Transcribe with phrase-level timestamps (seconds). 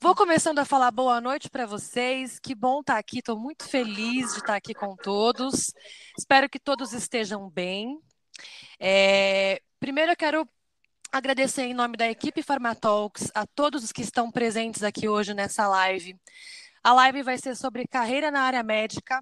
[0.00, 2.38] Vou começando a falar boa noite para vocês.
[2.38, 5.74] Que bom estar tá aqui, estou muito feliz de estar tá aqui com todos.
[6.16, 7.98] Espero que todos estejam bem.
[8.78, 9.60] É...
[9.80, 10.48] Primeiro, eu quero
[11.10, 15.66] agradecer em nome da equipe Farmatalks a todos os que estão presentes aqui hoje nessa
[15.66, 16.14] live.
[16.84, 19.20] A live vai ser sobre carreira na área médica,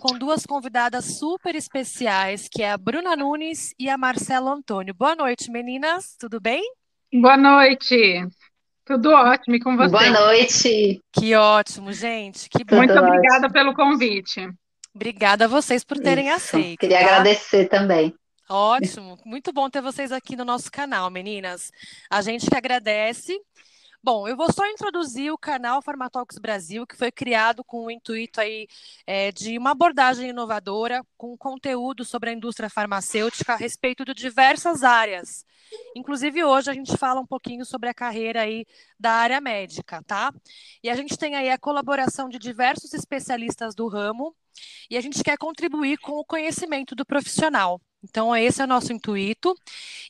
[0.00, 4.92] com duas convidadas super especiais, que é a Bruna Nunes e a Marcela Antônio.
[4.92, 6.62] Boa noite, meninas, tudo bem?
[7.12, 8.26] Boa noite.
[8.86, 9.90] Tudo ótimo e com você?
[9.90, 11.00] Boa noite.
[11.12, 12.48] Que ótimo, gente.
[12.48, 12.76] Que bom.
[12.76, 13.52] Muito Tudo obrigada ótimo.
[13.52, 14.48] pelo convite.
[14.94, 16.36] Obrigada a vocês por terem Isso.
[16.36, 16.78] aceito.
[16.78, 17.04] Queria tá?
[17.04, 18.14] agradecer também.
[18.48, 21.72] Ótimo, muito bom ter vocês aqui no nosso canal, meninas.
[22.08, 23.36] A gente que agradece.
[24.06, 28.40] Bom, eu vou só introduzir o canal Farmatalks Brasil, que foi criado com o intuito
[28.40, 28.68] aí
[29.04, 34.84] é, de uma abordagem inovadora, com conteúdo sobre a indústria farmacêutica a respeito de diversas
[34.84, 35.44] áreas.
[35.96, 38.64] Inclusive, hoje a gente fala um pouquinho sobre a carreira aí
[38.96, 40.32] da área médica, tá?
[40.84, 44.36] E a gente tem aí a colaboração de diversos especialistas do ramo,
[44.88, 47.80] e a gente quer contribuir com o conhecimento do profissional.
[48.08, 49.54] Então, esse é o nosso intuito.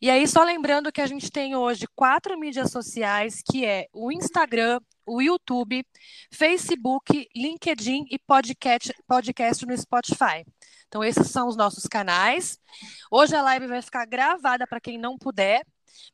[0.01, 4.13] E aí, só lembrando que a gente tem hoje quatro mídias sociais, que é o
[4.13, 5.85] Instagram, o YouTube,
[6.31, 10.45] Facebook, LinkedIn e podcast, podcast no Spotify.
[10.87, 12.59] Então, esses são os nossos canais.
[13.11, 15.65] Hoje a live vai ficar gravada para quem não puder.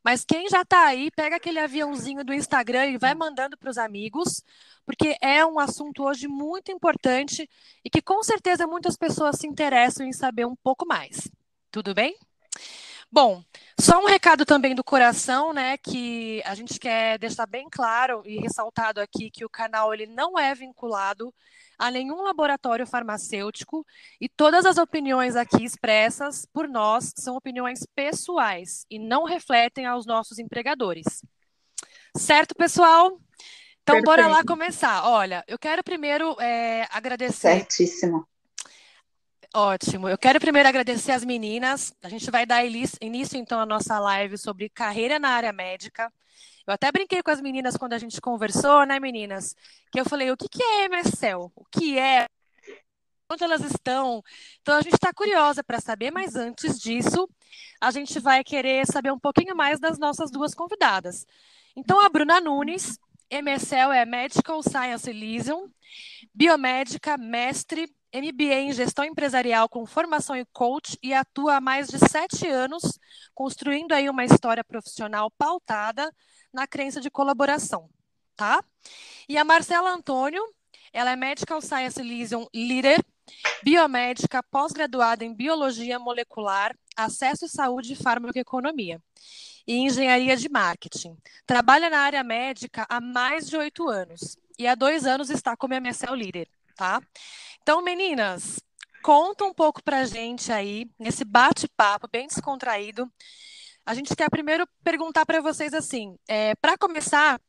[0.05, 3.79] Mas quem já está aí, pega aquele aviãozinho do Instagram e vai mandando para os
[3.79, 4.43] amigos,
[4.87, 7.49] porque é um assunto hoje muito importante
[7.85, 11.29] e que com certeza muitas pessoas se interessam em saber um pouco mais.
[11.73, 12.15] Tudo bem?
[13.11, 13.43] Bom,
[13.81, 18.39] só um recado também do coração, né, que a gente quer deixar bem claro e
[18.39, 21.33] ressaltado aqui que o canal ele não é vinculado
[21.79, 23.87] a nenhum laboratório farmacêutico
[24.21, 30.05] e todas as opiniões aqui expressas por nós são opiniões pessoais e não refletem aos
[30.05, 31.23] nossos empregadores.
[32.15, 33.19] Certo, pessoal?
[33.83, 34.05] Então, Perfeito.
[34.05, 35.09] bora lá começar.
[35.09, 37.49] Olha, eu quero primeiro é, agradecer.
[37.49, 38.29] Certíssimo.
[39.55, 40.09] Ótimo.
[40.09, 41.93] Eu quero primeiro agradecer as meninas.
[42.03, 46.11] A gente vai dar início, então, à nossa live sobre carreira na área médica.
[46.67, 49.55] Eu até brinquei com as meninas quando a gente conversou, né, meninas?
[49.91, 51.53] Que eu falei, o que, que é MSL?
[51.55, 52.27] O que é?
[53.31, 54.23] Onde elas estão?
[54.63, 57.29] Então, a gente está curiosa para saber, mas antes disso,
[57.79, 61.27] a gente vai querer saber um pouquinho mais das nossas duas convidadas.
[61.77, 62.99] Então, a Bruna Nunes,
[63.31, 65.69] MSL é Medical Science Liaison,
[66.35, 71.99] biomédica, mestre, MBA em gestão empresarial com formação em coach e atua há mais de
[71.99, 72.99] sete anos
[73.35, 76.13] construindo aí uma história profissional pautada
[76.53, 77.89] na crença de colaboração,
[78.37, 78.63] tá?
[79.29, 80.43] E a Marcela Antônio,
[80.93, 83.03] ela é Medical Science Liaison Leader,
[83.63, 89.01] biomédica, pós-graduada em Biologia Molecular, Acesso e Saúde e Farmacoeconomia
[89.67, 91.17] e Engenharia de Marketing.
[91.47, 95.75] Trabalha na área médica há mais de oito anos e há dois anos está como
[95.75, 97.01] MSL Leader, tá?
[97.63, 98.61] Então, meninas,
[99.05, 103.09] conta um pouco pra gente aí, nesse bate-papo bem descontraído.
[103.87, 107.41] A gente quer primeiro perguntar para vocês assim, é, para começar,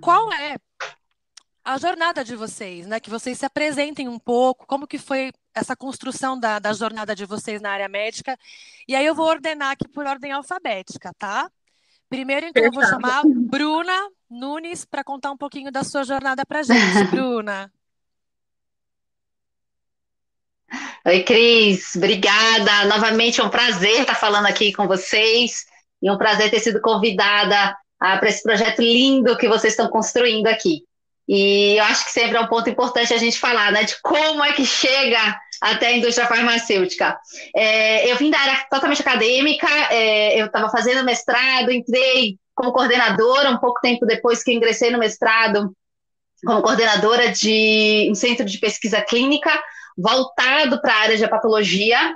[0.00, 0.56] qual é
[1.64, 3.00] a jornada de vocês, né?
[3.00, 7.26] Que vocês se apresentem um pouco, como que foi essa construção da, da jornada de
[7.26, 8.38] vocês na área médica.
[8.86, 11.50] E aí eu vou ordenar aqui por ordem alfabética, tá?
[12.08, 16.62] Primeiro, então, eu vou chamar Bruna Nunes para contar um pouquinho da sua jornada para
[16.62, 16.78] gente.
[17.10, 17.72] Bruna.
[21.04, 22.84] Oi, Cris, obrigada.
[22.84, 25.64] Novamente é um prazer estar falando aqui com vocês
[26.00, 30.46] e um prazer ter sido convidada ah, para esse projeto lindo que vocês estão construindo
[30.46, 30.84] aqui.
[31.26, 34.44] E eu acho que sempre é um ponto importante a gente falar, né, de como
[34.44, 35.18] é que chega
[35.60, 37.18] até a indústria farmacêutica.
[37.54, 43.50] É, eu vim da área totalmente acadêmica, é, eu estava fazendo mestrado, entrei como coordenadora
[43.50, 45.74] um pouco tempo depois que ingressei no mestrado,
[46.46, 49.50] como coordenadora de um centro de pesquisa clínica,
[49.96, 52.14] voltado para a área de hepatologia.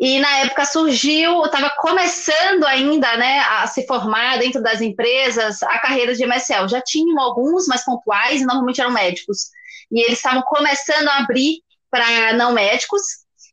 [0.00, 5.78] E na época surgiu, estava começando ainda né, a se formar dentro das empresas a
[5.78, 6.68] carreira de MSL.
[6.68, 9.50] Já tinham alguns mais pontuais, e normalmente eram médicos.
[9.92, 11.60] E eles estavam começando a abrir
[11.90, 13.02] para não médicos.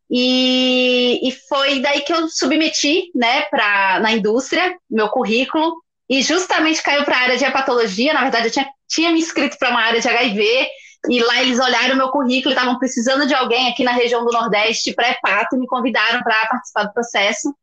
[0.10, 5.76] E, e, foi daí que eu submeti né, pra, na indústria, meu currículo,
[6.10, 8.14] e justamente caiu para a área de hepatologia.
[8.14, 10.68] Na verdade, eu tinha, tinha me inscrito para uma área de HIV,
[11.08, 14.94] e lá eles olharam meu currículo, estavam precisando de alguém aqui na região do Nordeste
[14.94, 17.54] pré-pato e me convidaram para participar do processo.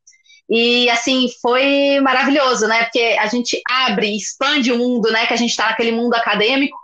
[0.49, 2.85] E assim, foi maravilhoso, né?
[2.85, 5.27] Porque a gente abre, expande o mundo, né?
[5.27, 6.79] Que a gente está naquele mundo acadêmico.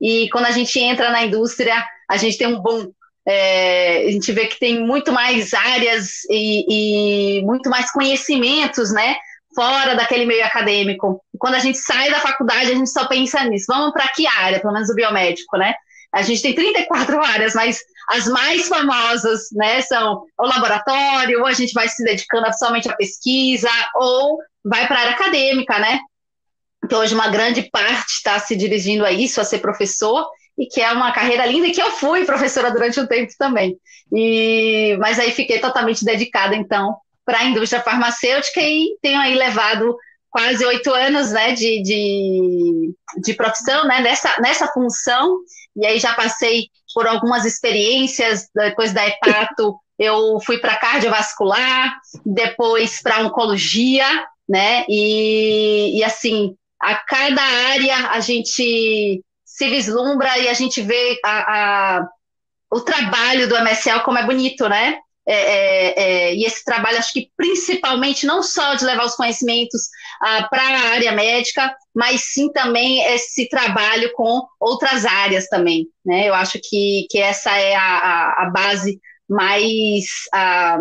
[0.00, 2.86] E quando a gente entra na indústria, a gente tem um bom.
[3.26, 9.16] É, a gente vê que tem muito mais áreas e, e muito mais conhecimentos, né?
[9.54, 11.20] fora daquele meio acadêmico.
[11.36, 13.66] Quando a gente sai da faculdade, a gente só pensa nisso.
[13.68, 14.60] Vamos para que área?
[14.60, 15.74] Pelo menos o biomédico, né?
[16.12, 17.78] A gente tem 34 áreas, mas
[18.08, 22.96] as mais famosas, né, são o laboratório, ou a gente vai se dedicando somente à
[22.96, 26.00] pesquisa, ou vai para a área acadêmica, né?
[26.88, 30.26] Que hoje uma grande parte está se dirigindo a isso, a ser professor,
[30.56, 33.76] e que é uma carreira linda e que eu fui professora durante um tempo também.
[34.10, 39.96] E, mas aí fiquei totalmente dedicada, então, para a indústria farmacêutica e tenho aí levado
[40.30, 45.38] quase oito anos né, de, de, de, profissão né, nessa, nessa função,
[45.76, 51.94] e aí já passei por algumas experiências, depois da hepato, eu fui para cardiovascular,
[52.24, 54.06] depois para oncologia,
[54.48, 61.18] né, e, e assim, a cada área a gente se vislumbra e a gente vê
[61.24, 62.08] a, a,
[62.70, 64.98] o trabalho do MSL como é bonito, né?
[65.30, 69.82] É, é, é, e esse trabalho, acho que principalmente não só de levar os conhecimentos
[70.22, 75.86] ah, para a área médica, mas sim também esse trabalho com outras áreas também.
[76.04, 76.26] Né?
[76.26, 78.98] Eu acho que, que essa é a, a, a base
[79.28, 80.78] mais, a,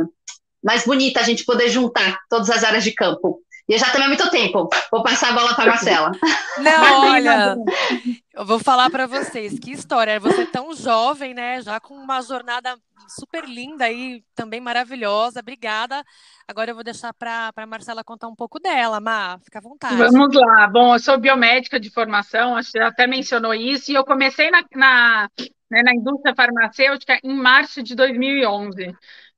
[0.64, 3.42] mais bonita, a gente poder juntar todas as áreas de campo.
[3.68, 4.70] E eu já tomei muito tempo.
[4.90, 6.12] Vou passar a bola para a Marcela.
[6.58, 7.58] Não, olha,
[8.34, 10.20] eu vou falar para vocês que história.
[10.22, 11.62] Você tão jovem, né?
[11.62, 12.78] Já com uma jornada
[13.10, 15.42] super linda aí, também maravilhosa.
[15.42, 16.02] Obrigada.
[16.48, 19.02] Agora eu vou deixar para a Marcela contar um pouco dela.
[19.02, 19.96] Má, fica à vontade.
[19.98, 20.68] Vamos lá.
[20.68, 24.64] Bom, eu sou biomédica de formação, acho que até mencionou isso, e eu comecei na,
[24.74, 25.30] na,
[25.70, 28.96] né, na indústria farmacêutica em março de 2011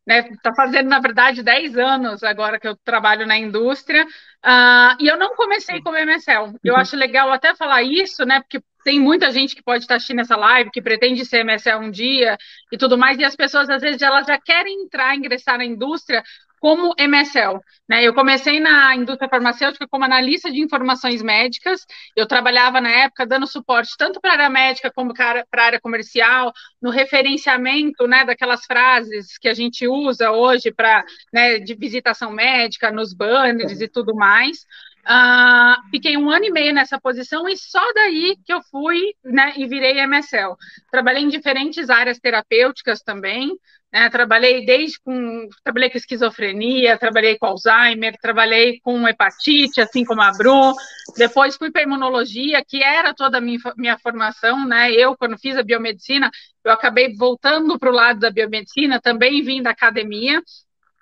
[0.10, 0.28] né?
[0.32, 5.16] Está fazendo, na verdade, 10 anos agora que eu trabalho na indústria, uh, e eu
[5.16, 6.56] não comecei como MSL.
[6.64, 6.80] Eu uhum.
[6.80, 8.42] acho legal até falar isso, né?
[8.42, 11.92] Porque tem muita gente que pode estar assistindo essa live, que pretende ser MSL um
[11.92, 12.40] dia
[12.72, 16.24] e tudo mais, e as pessoas, às vezes, elas já querem entrar, ingressar na indústria
[16.60, 17.60] como MSL.
[17.88, 18.04] Né?
[18.04, 21.86] Eu comecei na indústria farmacêutica como analista de informações médicas.
[22.16, 25.80] Eu trabalhava na época dando suporte tanto para a área médica como para a área
[25.80, 31.04] comercial, no referenciamento né, daquelas frases que a gente usa hoje para
[31.34, 34.66] né, de visitação médica, nos banners e tudo mais.
[35.10, 39.54] Uh, fiquei um ano e meio nessa posição e só daí que eu fui né,
[39.58, 40.56] e virei MSL.
[40.92, 43.58] Trabalhei em diferentes áreas terapêuticas também,
[43.92, 44.10] né?
[44.10, 50.32] Trabalhei desde com trabalhei com esquizofrenia, trabalhei com Alzheimer, trabalhei com hepatite, assim como a
[50.32, 50.74] Bru.
[51.18, 54.92] Depois fui para imunologia, que era toda a minha, minha formação, né?
[54.92, 56.30] Eu quando fiz a biomedicina,
[56.64, 60.42] eu acabei voltando para o lado da biomedicina, também vim da academia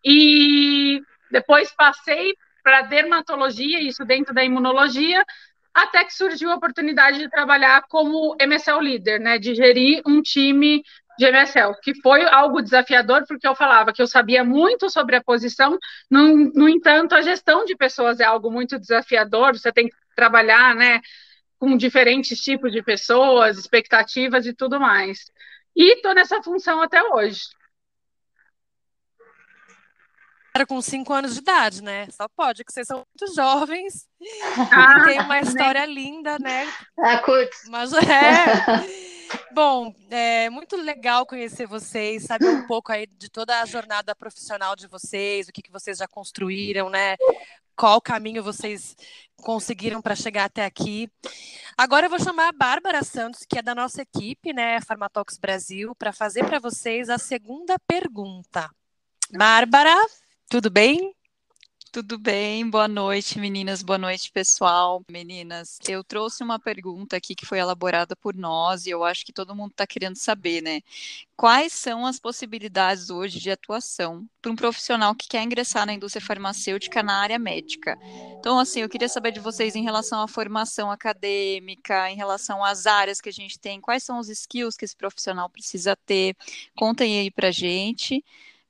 [0.04, 5.24] e depois passei para dermatologia, isso dentro da imunologia,
[5.74, 10.84] até que surgiu a oportunidade de trabalhar como MSL líder, né, de gerir um time
[11.18, 15.24] de MSL, que foi algo desafiador, porque eu falava que eu sabia muito sobre a
[15.24, 15.78] posição,
[16.10, 20.76] no, no entanto, a gestão de pessoas é algo muito desafiador, você tem que trabalhar,
[20.76, 21.02] né,
[21.60, 25.26] com diferentes tipos de pessoas, expectativas e tudo mais.
[25.76, 27.42] E estou nessa função até hoje.
[30.56, 32.08] Era com cinco anos de idade, né?
[32.10, 34.08] Só pode, que vocês são muito jovens.
[34.72, 35.94] Ah, tem uma história né?
[35.94, 36.68] linda, né?
[37.00, 37.56] Ah, curto.
[37.70, 39.14] Mas é.
[39.52, 44.76] Bom, é muito legal conhecer vocês, saber um pouco aí de toda a jornada profissional
[44.76, 47.16] de vocês, o que, que vocês já construíram, né?
[47.76, 48.96] Qual caminho vocês
[49.42, 51.10] conseguiram para chegar até aqui.
[51.78, 55.96] Agora eu vou chamar a Bárbara Santos, que é da nossa equipe, né, Farmatox Brasil,
[55.96, 58.70] para fazer para vocês a segunda pergunta.
[59.32, 59.96] Bárbara,
[60.50, 61.17] tudo bem?
[61.92, 62.70] Tudo bem?
[62.70, 63.82] Boa noite, meninas.
[63.82, 65.04] Boa noite, pessoal.
[65.10, 69.34] Meninas, eu trouxe uma pergunta aqui que foi elaborada por nós e eu acho que
[69.34, 70.82] todo mundo está querendo saber, né?
[71.36, 76.24] Quais são as possibilidades hoje de atuação para um profissional que quer ingressar na indústria
[76.24, 77.98] farmacêutica na área médica?
[78.40, 82.86] Então, assim, eu queria saber de vocês em relação à formação acadêmica, em relação às
[82.86, 86.36] áreas que a gente tem, quais são os skills que esse profissional precisa ter.
[86.76, 88.24] Contem aí para gente,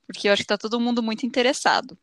[0.06, 1.98] porque eu acho que está todo mundo muito interessado.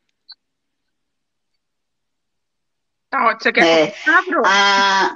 [3.15, 3.41] Tá ótimo.
[3.43, 5.15] Você quer é, começar, ah,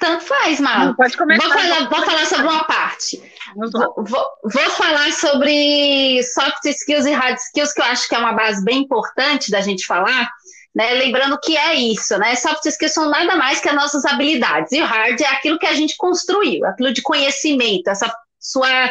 [0.00, 0.94] Tanto faz, Mal.
[0.94, 1.46] pode começar.
[1.46, 3.22] Vou falar, vou falar sobre uma parte.
[3.54, 8.18] Vou, vou, vou, falar sobre soft skills e hard skills, que eu acho que é
[8.18, 10.30] uma base bem importante da gente falar.
[10.74, 10.94] Né?
[10.94, 12.34] Lembrando que é isso, né?
[12.36, 14.72] Soft skills são nada mais que as nossas habilidades.
[14.72, 18.90] E o hard é aquilo que a gente construiu, aquilo de conhecimento, essa sua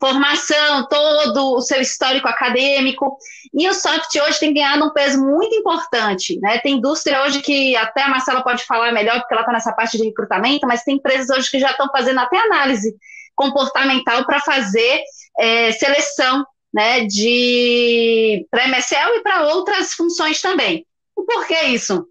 [0.00, 3.16] formação, todo o seu histórico acadêmico.
[3.52, 6.38] E o soft hoje tem ganhado um peso muito importante.
[6.40, 6.58] Né?
[6.58, 9.96] Tem indústria hoje que até a Marcela pode falar melhor, porque ela está nessa parte
[9.96, 12.94] de recrutamento, mas tem empresas hoje que já estão fazendo até análise
[13.34, 15.02] comportamental para fazer
[15.38, 20.84] é, seleção né, de para MSL e para outras funções também.
[21.16, 22.06] E por que isso?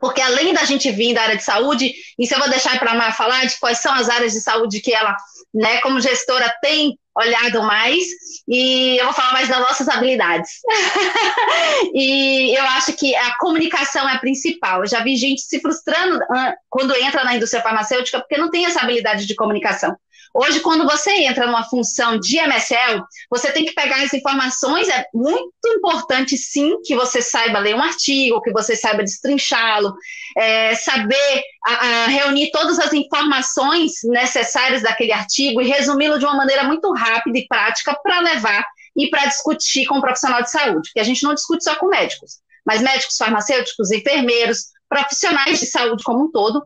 [0.00, 3.12] Porque além da gente vir da área de saúde, isso eu vou deixar para a
[3.12, 5.16] falar de quais são as áreas de saúde que ela,
[5.52, 8.04] né, como gestora, tem olhado mais,
[8.48, 10.50] e eu vou falar mais das nossas habilidades.
[11.92, 14.80] e eu acho que a comunicação é a principal.
[14.80, 16.20] Eu já vi gente se frustrando
[16.68, 19.94] quando entra na indústria farmacêutica porque não tem essa habilidade de comunicação.
[20.32, 24.88] Hoje, quando você entra numa função de MSL, você tem que pegar as informações.
[24.88, 29.92] É muito importante, sim, que você saiba ler um artigo, que você saiba destrinchá-lo,
[30.36, 36.36] é, saber a, a reunir todas as informações necessárias daquele artigo e resumi-lo de uma
[36.36, 38.64] maneira muito rápida e prática para levar
[38.96, 41.88] e para discutir com o profissional de saúde, porque a gente não discute só com
[41.88, 46.62] médicos, mas médicos, farmacêuticos, enfermeiros, profissionais de saúde como um todo,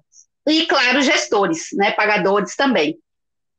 [0.46, 2.98] e, claro, gestores, né, pagadores também.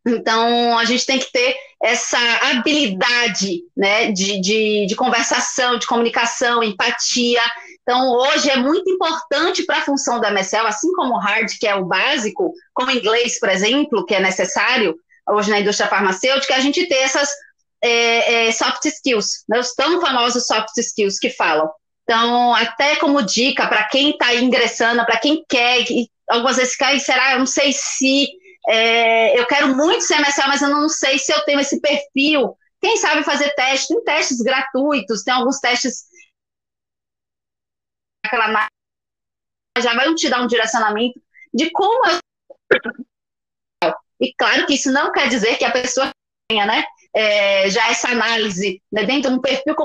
[0.07, 6.63] Então, a gente tem que ter essa habilidade né, de, de, de conversação, de comunicação,
[6.63, 7.41] empatia.
[7.81, 11.67] Então, hoje é muito importante para a função da MSL, assim como o hard, que
[11.67, 14.95] é o básico, como inglês, por exemplo, que é necessário
[15.27, 17.29] hoje na indústria farmacêutica, a gente ter essas
[17.83, 21.69] é, é, soft skills, né, os tão famosos soft skills que falam.
[22.03, 25.83] Então, até como dica para quem está ingressando, para quem quer,
[26.29, 28.27] algumas vezes cai, será, eu não sei se
[28.67, 32.57] é, eu quero muito ser MSL, mas eu não sei se eu tenho esse perfil.
[32.81, 33.87] Quem sabe fazer teste?
[33.87, 36.05] Tem testes gratuitos, tem alguns testes.
[38.25, 38.67] Aquela
[39.81, 41.21] já vai te dar um direcionamento
[41.53, 42.19] de como eu.
[44.19, 46.09] E claro que isso não quer dizer que a pessoa
[46.49, 46.85] tenha, né?
[47.13, 49.75] É, já essa análise né, dentro de um perfil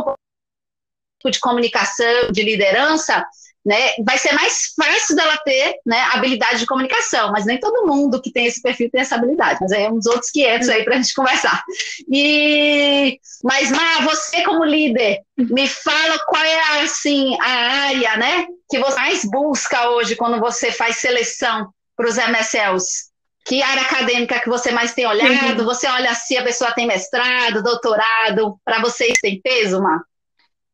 [1.30, 3.26] de comunicação, de liderança,
[3.64, 8.20] né, vai ser mais fácil dela ter né, habilidade de comunicação, mas nem todo mundo
[8.20, 10.94] que tem esse perfil tem essa habilidade, mas aí é uns outros 500 aí para
[10.94, 11.62] a gente conversar.
[12.10, 17.50] E, mas, Má, você como líder, me fala qual é assim, a
[17.88, 23.10] área né, que você mais busca hoje quando você faz seleção para os MSLs?
[23.44, 25.60] Que área acadêmica que você mais tem olhado?
[25.60, 25.64] Uhum.
[25.64, 30.00] Você olha se a pessoa tem mestrado, doutorado, para vocês tem peso, Má?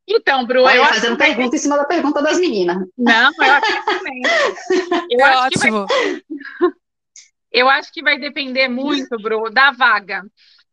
[0.09, 1.57] Então, Bru, Olha, eu fazendo pergunta vai...
[1.57, 2.79] em cima da pergunta das meninas.
[2.97, 4.23] Não, eu acho que também.
[5.11, 5.87] Eu é acho ótimo.
[5.87, 6.23] Vai...
[7.53, 10.23] Eu acho que vai depender muito, Bru, da vaga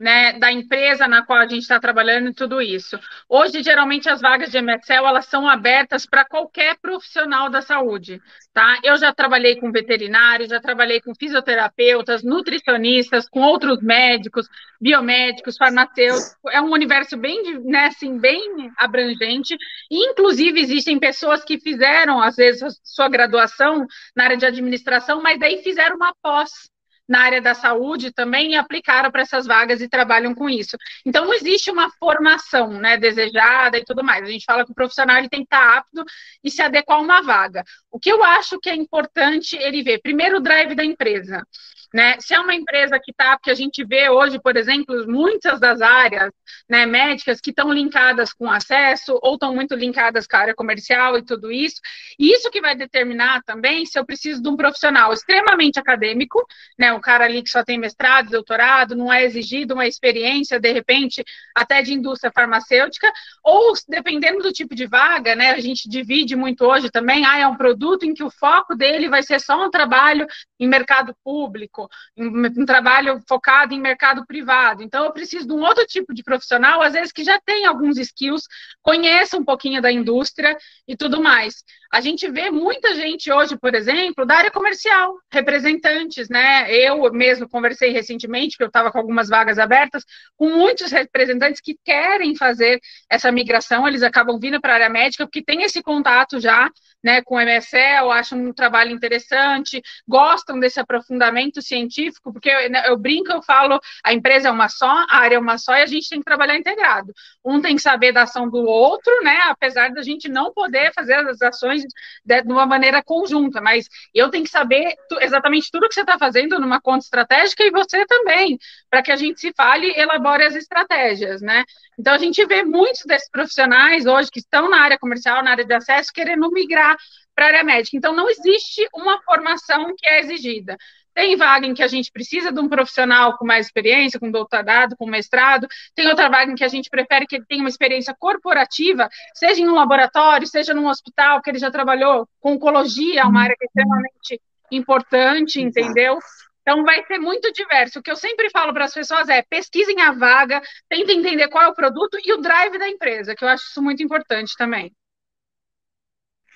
[0.03, 2.99] né, da empresa na qual a gente está trabalhando e tudo isso.
[3.29, 8.21] Hoje, geralmente, as vagas de MSL, elas são abertas para qualquer profissional da saúde,
[8.53, 8.79] tá?
[8.83, 14.49] Eu já trabalhei com veterinários, já trabalhei com fisioterapeutas, nutricionistas, com outros médicos,
[14.81, 19.55] biomédicos, farmacêuticos, é um universo bem, né, assim, bem abrangente,
[19.89, 25.39] e, inclusive, existem pessoas que fizeram, às vezes, sua graduação na área de administração, mas
[25.39, 26.72] daí fizeram uma pós,
[27.07, 30.77] na área da saúde também e aplicaram para essas vagas e trabalham com isso.
[31.05, 34.23] Então, não existe uma formação né, desejada e tudo mais.
[34.23, 36.03] A gente fala que o profissional ele tem que estar apto
[36.43, 37.63] e se adequar a uma vaga.
[37.91, 41.45] O que eu acho que é importante ele ver, primeiro, o drive da empresa.
[41.93, 42.17] Né?
[42.19, 45.79] Se é uma empresa que está, porque a gente vê hoje, por exemplo, muitas das
[45.79, 46.33] áreas
[46.67, 51.17] né, médicas que estão linkadas com acesso ou estão muito linkadas com a área comercial
[51.19, 51.79] e tudo isso,
[52.17, 56.43] e isso que vai determinar também se eu preciso de um profissional extremamente acadêmico,
[56.79, 60.71] né, um cara ali que só tem mestrado, doutorado, não é exigido uma experiência, de
[60.71, 61.23] repente,
[61.55, 63.11] até de indústria farmacêutica,
[63.43, 67.47] ou dependendo do tipo de vaga, né, a gente divide muito hoje também, ah, é
[67.47, 70.25] um produto em que o foco dele vai ser só um trabalho
[70.59, 71.82] em mercado público,
[72.17, 74.83] um, um trabalho focado em mercado privado.
[74.83, 77.97] Então, eu preciso de um outro tipo de profissional, às vezes que já tem alguns
[77.97, 78.43] skills,
[78.81, 81.63] conheça um pouquinho da indústria e tudo mais.
[81.91, 86.71] A gente vê muita gente hoje, por exemplo, da área comercial, representantes, né?
[86.73, 90.03] Eu mesmo conversei recentemente, que eu estava com algumas vagas abertas,
[90.35, 95.25] com muitos representantes que querem fazer essa migração, eles acabam vindo para a área médica,
[95.25, 96.67] porque tem esse contato já,
[97.03, 102.83] né, com o MSL, acham um trabalho interessante, gostam desse aprofundamento científico, porque eu, né,
[102.87, 105.81] eu brinco, eu falo, a empresa é uma só, a área é uma só, e
[105.81, 107.13] a gente tem que trabalhar integrado.
[107.43, 111.15] Um tem que saber da ação do outro, né, apesar da gente não poder fazer
[111.15, 111.83] as ações
[112.23, 116.01] de, de uma maneira conjunta, mas eu tenho que saber tu, exatamente tudo que você
[116.01, 118.57] está fazendo numa conta estratégica e você também,
[118.89, 121.63] para que a gente se fale e elabore as estratégias, né?
[121.97, 125.65] Então, a gente vê muitos desses profissionais hoje que estão na área comercial, na área
[125.65, 126.95] de acesso, querendo migrar
[127.35, 127.97] para a área médica.
[127.97, 130.77] Então, não existe uma formação que é exigida.
[131.13, 134.95] Tem vaga em que a gente precisa de um profissional com mais experiência, com doutorado,
[134.97, 135.67] com mestrado.
[135.95, 139.61] Tem outra vaga em que a gente prefere que ele tenha uma experiência corporativa, seja
[139.61, 143.55] em um laboratório, seja num hospital, que ele já trabalhou com oncologia, é uma área
[143.57, 144.41] que é extremamente
[144.71, 146.17] importante, entendeu?
[146.61, 147.99] Então, vai ser muito diverso.
[147.99, 151.65] O que eu sempre falo para as pessoas é pesquisem a vaga, tentem entender qual
[151.65, 154.91] é o produto e o drive da empresa, que eu acho isso muito importante também.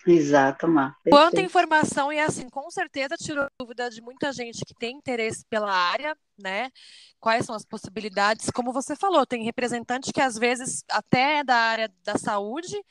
[0.08, 0.96] Exato, Mar.
[1.10, 5.72] Quanta informação, e assim, com certeza tirou dúvida de muita gente que tem interesse pela
[5.72, 6.70] área, né?
[7.20, 8.50] Quais são as possibilidades?
[8.50, 12.82] Como você falou, tem representante que às vezes até é da área da saúde,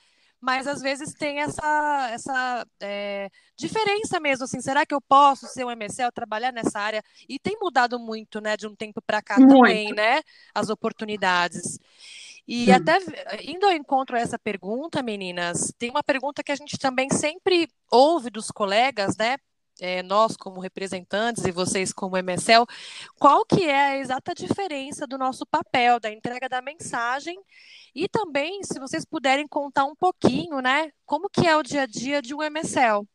[0.40, 5.64] mas às vezes tem essa, essa é, diferença mesmo, assim, será que eu posso ser
[5.64, 7.02] um MSL, trabalhar nessa área?
[7.28, 9.54] E tem mudado muito, né, de um tempo para cá muito.
[9.54, 10.20] também, né,
[10.54, 11.78] as oportunidades.
[12.46, 12.70] E Sim.
[12.72, 12.98] até
[13.42, 17.68] indo ao encontro a essa pergunta, meninas, tem uma pergunta que a gente também sempre
[17.90, 19.36] ouve dos colegas, né?
[19.78, 22.64] É, nós como representantes e vocês como MSL,
[23.18, 27.38] qual que é a exata diferença do nosso papel, da entrega da mensagem
[27.94, 31.86] e também, se vocês puderem contar um pouquinho, né, como que é o dia a
[31.86, 33.06] dia de um MSL?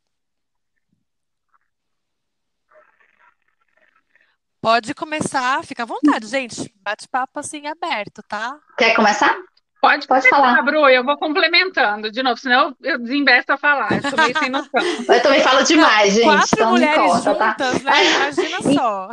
[4.61, 6.71] Pode começar, fica à vontade, gente.
[6.83, 8.59] Bate-papo assim aberto, tá?
[8.77, 9.35] Quer começar?
[9.81, 10.61] Pode, Pode falar.
[10.61, 13.91] Bru, eu vou complementando de novo, senão eu desembesto a falar.
[13.91, 14.69] Eu sou meio sem noção.
[15.09, 16.25] eu também falo demais, gente.
[16.25, 17.49] Quatro então mulheres conta, tá?
[17.49, 17.89] juntas, tá?
[17.89, 18.15] né?
[18.15, 19.09] Imagina só.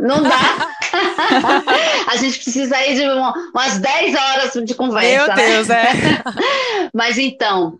[0.00, 0.74] Não dá.
[2.10, 5.08] a gente precisa aí de umas 10 horas de conversa.
[5.08, 5.34] Meu né?
[5.36, 5.86] Deus, é.
[6.92, 7.78] Mas então,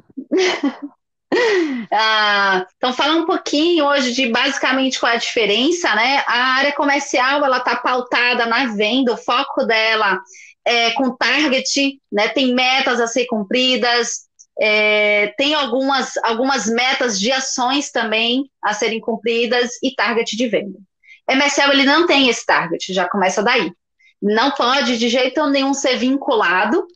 [1.93, 6.25] ah, então, falando um pouquinho hoje de basicamente qual é a diferença, né?
[6.27, 10.19] A área comercial ela está pautada na venda, o foco dela
[10.65, 12.29] é com target, né?
[12.29, 14.29] Tem metas a ser cumpridas,
[14.61, 20.79] é, tem algumas, algumas metas de ações também a serem cumpridas e target de venda.
[21.31, 23.71] MSL ele não tem esse target, já começa daí.
[24.21, 26.87] Não pode de jeito nenhum ser vinculado,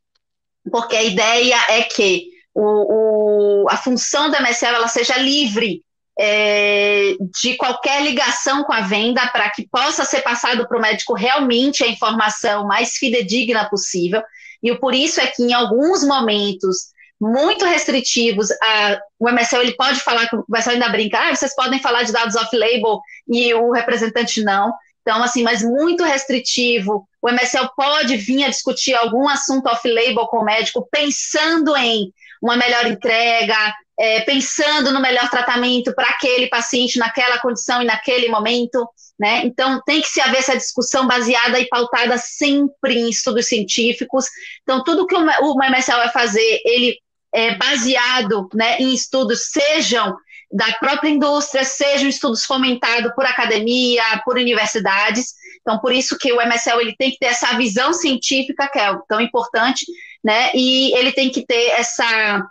[0.71, 5.83] porque a ideia é que o, o, a função da MSL ela seja livre
[6.19, 11.15] é, de qualquer ligação com a venda para que possa ser passado para o médico
[11.15, 14.23] realmente a informação mais fidedigna possível.
[14.63, 20.01] E por isso é que em alguns momentos muito restritivos, a, o MSL ele pode
[20.01, 24.43] falar, o MSL ainda brinca, ah, vocês podem falar de dados off-label e o representante
[24.43, 24.73] não.
[25.03, 27.07] Então, assim, mas muito restritivo.
[27.21, 32.13] O MSL pode vir a discutir algum assunto off-label com o médico, pensando em
[32.43, 33.57] uma melhor entrega,
[33.99, 38.85] é, pensando no melhor tratamento para aquele paciente naquela condição e naquele momento,
[39.19, 39.43] né?
[39.45, 44.27] Então tem que se haver essa discussão baseada e pautada sempre em estudos científicos.
[44.63, 46.99] Então tudo que o, MSL vai fazer, ele
[47.33, 50.15] é baseado, né, em estudos sejam
[50.53, 55.33] da própria indústria, sejam estudos fomentados por academia, por universidades.
[55.63, 58.95] Então, por isso que o MSL ele tem que ter essa visão científica, que é
[59.09, 59.87] tão importante,
[60.23, 60.51] né?
[60.55, 62.43] E ele tem que ter essa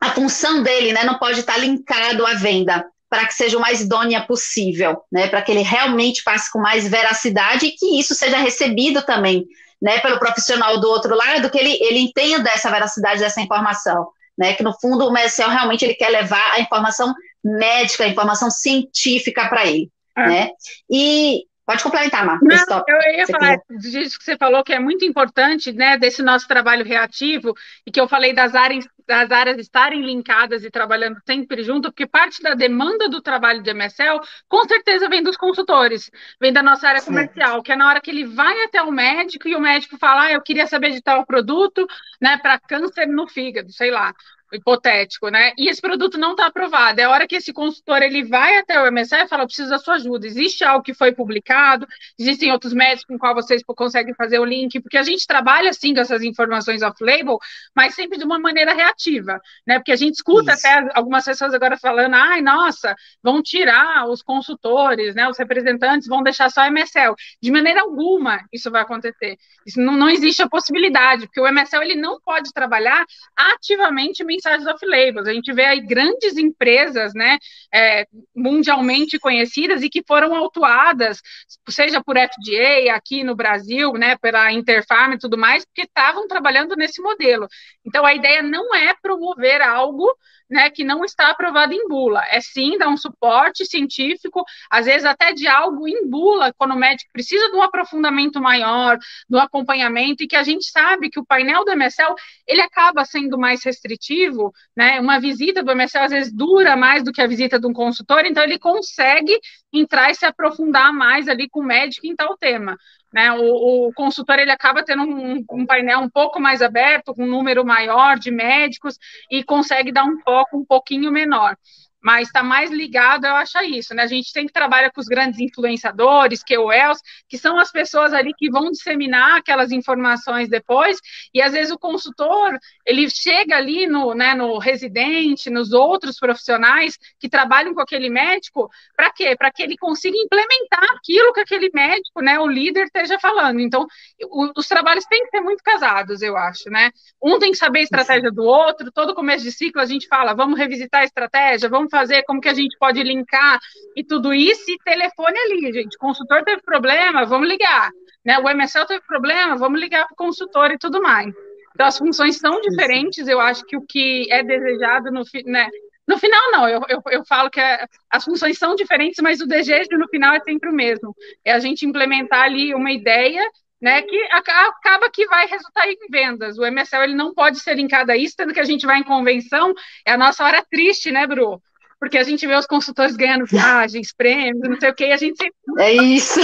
[0.00, 1.04] a função dele, né?
[1.04, 5.28] Não pode estar linkado à venda para que seja o mais idônea possível, né?
[5.28, 9.46] Para que ele realmente passe com mais veracidade e que isso seja recebido também,
[9.80, 9.98] né?
[10.00, 14.54] Pelo profissional do outro lado, que ele, ele entenda essa veracidade dessa informação, né?
[14.54, 19.48] Que no fundo o MSL realmente ele quer levar a informação médica, a informação científica
[19.48, 20.26] para ele, é.
[20.26, 20.50] né?
[20.90, 22.38] E Pode complementar, Mar.
[22.40, 26.48] Não, eu ia falar disso que você falou, que é muito importante, né, desse nosso
[26.48, 27.54] trabalho reativo,
[27.86, 32.06] e que eu falei das áreas, das áreas estarem linkadas e trabalhando sempre junto, porque
[32.06, 36.88] parte da demanda do trabalho de MSL, com certeza, vem dos consultores, vem da nossa
[36.88, 37.62] área comercial, Sim.
[37.62, 40.32] que é na hora que ele vai até o médico e o médico fala, ah,
[40.32, 41.86] eu queria saber de tal produto,
[42.18, 44.14] né, para câncer no fígado, sei lá
[44.52, 45.52] hipotético, né?
[45.56, 47.00] E esse produto não está aprovado.
[47.00, 49.78] É a hora que esse consultor ele vai até o MSF e fala: preciso da
[49.78, 50.26] sua ajuda.
[50.26, 51.86] Existe algo que foi publicado?
[52.18, 54.80] Existem outros médicos com qual vocês conseguem fazer o link?
[54.80, 57.38] Porque a gente trabalha assim com essas informações off-label,
[57.74, 59.78] mas sempre de uma maneira reativa, né?
[59.78, 60.66] Porque a gente escuta Isso.
[60.66, 65.28] até algumas pessoas agora falando: ai, nossa, vão tirar os consultores, né?
[65.28, 67.14] Os representantes vão deixar só MSL.
[67.40, 69.36] De maneira alguma isso vai acontecer.
[69.66, 73.04] Isso não, não existe a possibilidade, porque o MSL ele não pode trabalhar
[73.36, 75.26] ativamente mensagens off-labels.
[75.26, 77.38] A gente vê aí grandes empresas, né,
[77.74, 81.20] é, mundialmente conhecidas e que foram autuadas,
[81.68, 86.76] seja por FDA aqui no Brasil, né, pela Interfarm e tudo mais, porque estavam trabalhando
[86.76, 87.48] nesse modelo.
[87.84, 90.06] Então, a ideia não é promover algo
[90.48, 92.22] né, que não está aprovado em bula.
[92.30, 96.78] É sim dar um suporte científico, às vezes até de algo em bula, quando o
[96.78, 101.26] médico precisa de um aprofundamento maior, do acompanhamento, e que a gente sabe que o
[101.26, 102.14] painel do MSL,
[102.46, 107.12] ele acaba sendo mais restritivo, né, uma visita do MSL às vezes dura mais do
[107.12, 109.38] que a visita de um consultor, então ele consegue
[109.72, 112.76] entrar e se aprofundar mais ali com o médico em tal tema.
[113.10, 117.24] Né, o, o, consultor ele acaba tendo um, um, painel um pouco mais aberto, com
[117.24, 118.98] um número maior de médicos
[119.30, 121.56] e consegue dar um foco um pouquinho menor.
[122.02, 124.04] Mas está mais ligado, eu acho, a isso, né?
[124.04, 128.50] A gente sempre trabalha com os grandes influenciadores, KOLs, que são as pessoas ali que
[128.50, 130.98] vão disseminar aquelas informações depois,
[131.34, 132.56] e às vezes o consultor,
[132.86, 138.70] ele chega ali no, né, no residente, nos outros profissionais que trabalham com aquele médico,
[138.96, 139.34] para quê?
[139.36, 143.60] Para que ele consiga implementar aquilo que aquele médico, né, o líder esteja falando.
[143.60, 143.86] Então,
[144.24, 146.90] o, os trabalhos têm que ser muito casados, eu acho, né?
[147.22, 150.34] Um tem que saber a estratégia do outro, todo começo de ciclo a gente fala,
[150.34, 153.58] vamos revisitar a estratégia, vamos fazer, como que a gente pode linkar
[153.96, 155.96] e tudo isso, e telefone ali, gente.
[155.96, 157.90] O consultor teve problema, vamos ligar.
[158.24, 158.38] Né?
[158.38, 161.32] O MSL teve problema, vamos ligar para o consultor e tudo mais.
[161.74, 165.68] Então, as funções são diferentes, eu acho que o que é desejado no, né,
[166.08, 169.46] no final, não, eu, eu, eu falo que é, as funções são diferentes, mas o
[169.46, 171.14] desejo no final é sempre o mesmo.
[171.44, 173.46] É a gente implementar ali uma ideia
[173.80, 176.58] né, que acaba que vai resultar em vendas.
[176.58, 179.04] O MSL ele não pode ser linkado a isso, tendo que a gente vai em
[179.04, 179.74] convenção,
[180.06, 181.62] é a nossa hora triste, né, Bru?
[182.00, 185.16] Porque a gente vê os consultores ganhando viagens, prêmios, não sei o que, e a
[185.16, 185.54] gente sempre...
[185.78, 186.40] É isso!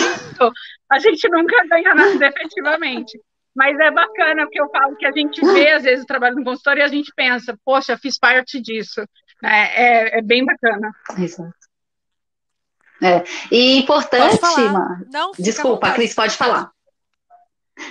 [0.91, 3.21] A gente nunca ganha nada efetivamente.
[3.55, 6.45] Mas é bacana, porque eu falo que a gente vê, às vezes, o trabalho no
[6.45, 9.01] consultor e a gente pensa, poxa, fiz parte disso.
[9.43, 10.91] É, é, é bem bacana.
[11.17, 11.55] Exato.
[13.01, 13.23] É.
[13.51, 15.07] E importante, mano.
[15.39, 16.71] Desculpa, a Cris pode falar.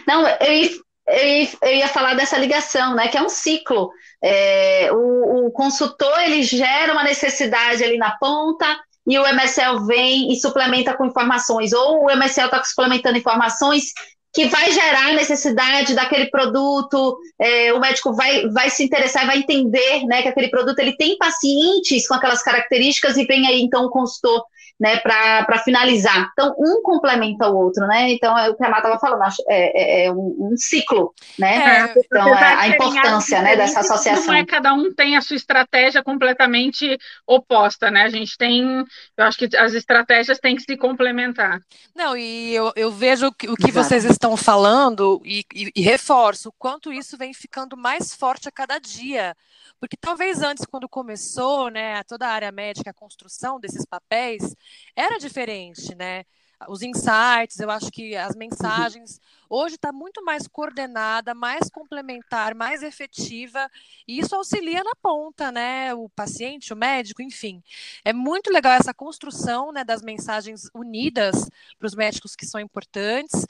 [0.08, 3.08] Não, eu eu ia, falar dessa ligação, né?
[3.08, 3.92] Que é um ciclo.
[4.24, 8.66] É, o, o, consultor ele gera uma necessidade ali na ponta
[9.06, 13.92] e o MSL vem e suplementa com informações, ou o MSL está suplementando informações
[14.34, 20.06] que vai gerar necessidade daquele produto, é, o médico vai, vai se interessar, vai entender
[20.06, 23.92] né, que aquele produto ele tem pacientes com aquelas características e vem aí então o
[23.92, 24.44] consultor
[24.80, 26.30] né, para finalizar.
[26.34, 28.12] Então, um complementa o outro, né?
[28.12, 31.88] Então, é o que a Má estava falando, é, é, é um, um, ciclo, né?
[31.96, 34.28] É, então, é a importância né, dessa associação.
[34.28, 38.04] Não é cada um tem a sua estratégia completamente oposta, né?
[38.04, 38.84] A gente tem,
[39.18, 41.60] eu acho que as estratégias têm que se complementar.
[41.96, 45.82] Não, e eu, eu vejo o que, o que vocês estão falando e, e, e
[45.82, 49.36] reforço o quanto isso vem ficando mais forte a cada dia.
[49.84, 54.56] Porque talvez antes, quando começou, né, toda a área médica, a construção desses papéis,
[54.96, 56.24] era diferente, né?
[56.68, 58.40] Os insights, eu acho que as uhum.
[58.40, 59.20] mensagens
[59.54, 63.70] hoje está muito mais coordenada, mais complementar, mais efetiva,
[64.08, 65.94] e isso auxilia na ponta, né?
[65.94, 67.62] O paciente, o médico, enfim.
[68.04, 73.46] É muito legal essa construção né, das mensagens unidas para os médicos que são importantes.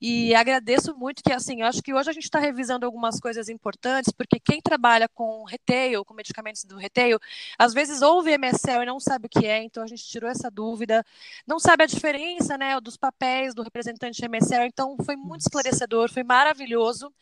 [0.00, 3.48] E agradeço muito que, assim, eu acho que hoje a gente está revisando algumas coisas
[3.48, 7.18] importantes, porque quem trabalha com retail, com medicamentos do retail,
[7.56, 10.50] às vezes ouve MSL e não sabe o que é, então a gente tirou essa
[10.50, 11.04] dúvida,
[11.46, 16.22] não sabe a diferença né, dos papéis do representante MSL, então foi muito esclarecedor, foi
[16.22, 17.12] maravilhoso.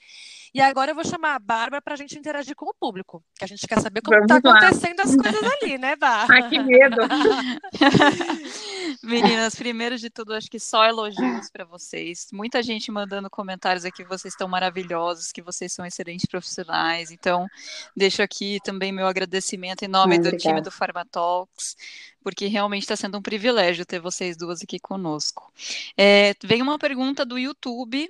[0.54, 3.44] E agora eu vou chamar a Bárbara para a gente interagir com o público, que
[3.44, 6.44] a gente quer saber como está acontecendo as coisas ali, né, Bárbara?
[6.44, 6.96] Ai, que medo!
[9.02, 12.26] Meninas, primeiro de tudo, acho que só elogios para vocês.
[12.34, 17.10] Muita gente mandando comentários aqui, vocês estão maravilhosos, que vocês são excelentes profissionais.
[17.10, 17.46] Então,
[17.96, 21.76] deixo aqui também meu agradecimento em nome do time do Pharmatalks,
[22.22, 25.52] porque realmente está sendo um privilégio ter vocês duas aqui conosco.
[25.96, 28.08] É, vem uma pergunta do YouTube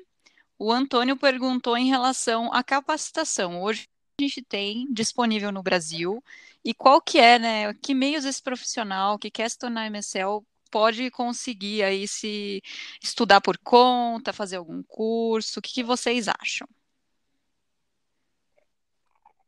[0.63, 3.61] o Antônio perguntou em relação à capacitação.
[3.65, 6.23] Hoje a gente tem disponível no Brasil
[6.65, 7.75] e qual que é, né?
[7.75, 12.63] Que meios esse profissional que quer se tornar MSL pode conseguir aí se
[13.03, 15.59] estudar por conta, fazer algum curso?
[15.59, 16.69] O que, que vocês acham?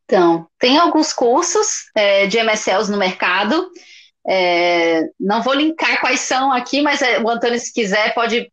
[0.06, 3.70] Então, tem alguns cursos é, de MSLs no mercado.
[4.26, 8.50] É, não vou linkar quais são aqui, mas é, o Antônio, se quiser, pode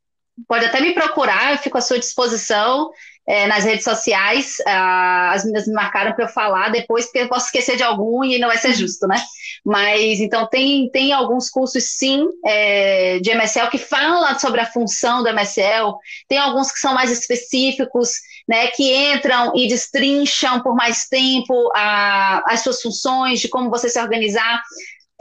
[0.48, 2.90] pode até me procurar, eu fico à sua disposição
[3.28, 4.58] é, nas redes sociais.
[4.66, 8.24] Ah, as meninas me marcaram para eu falar depois, porque eu posso esquecer de algum
[8.24, 9.22] e não vai ser justo, né?
[9.64, 15.22] Mas então tem, tem alguns cursos sim é, de MSL que falam sobre a função
[15.22, 15.94] do MSL,
[16.28, 18.14] tem alguns que são mais específicos,
[18.48, 18.68] né?
[18.68, 24.02] Que entram e destrincham por mais tempo a, as suas funções, de como você se
[24.02, 24.62] organizar.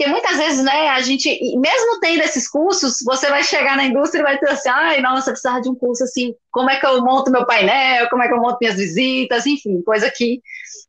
[0.01, 4.23] Porque muitas vezes, né, a gente, mesmo tendo esses cursos, você vai chegar na indústria
[4.23, 7.05] e vai ter assim, ai, nossa, precisar de um curso assim, como é que eu
[7.05, 10.41] monto meu painel, como é que eu monto minhas visitas, enfim, coisa que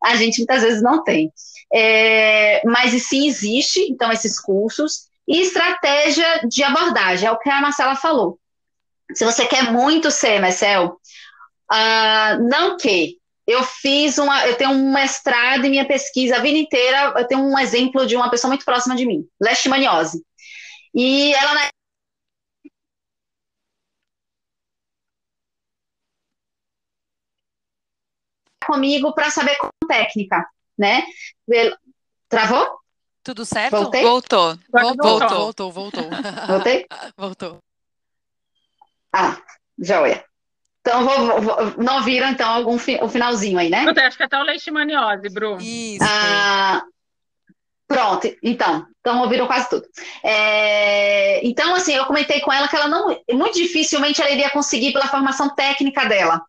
[0.02, 1.30] a gente muitas vezes não tem.
[1.74, 7.60] É, mas sim existe, então, esses cursos, e estratégia de abordagem, é o que a
[7.60, 8.40] Marcela falou.
[9.14, 10.98] Se você quer muito ser MSL, uh,
[11.70, 13.18] ah, não que
[13.52, 17.42] eu fiz uma, eu tenho um mestrado em minha pesquisa a vida inteira, eu tenho
[17.42, 20.24] um exemplo de uma pessoa muito próxima de mim, leishmaniose.
[20.94, 21.70] E ela na
[28.66, 31.04] comigo para saber como técnica, né?
[32.30, 32.80] Travou?
[33.24, 33.76] Tudo certo?
[33.76, 34.04] Voltei?
[34.04, 34.58] Voltou.
[34.72, 35.72] Voltou, voltou, voltou.
[35.72, 36.10] Voltou.
[36.48, 36.86] Voltei?
[37.18, 37.58] voltou.
[39.14, 39.38] Ah,
[39.78, 40.26] joia.
[40.82, 43.86] Então, vou, vou, não viram, então, algum fi, o finalzinho aí, né?
[43.86, 45.62] Eu acho que até o leishmaniose, Bruno.
[45.62, 46.04] Isso.
[46.04, 46.82] Ah,
[47.88, 48.88] pronto, então.
[49.00, 49.86] Então, ouviram quase tudo.
[50.24, 53.16] É, então, assim, eu comentei com ela que ela não...
[53.32, 56.42] Muito dificilmente ela iria conseguir pela formação técnica dela.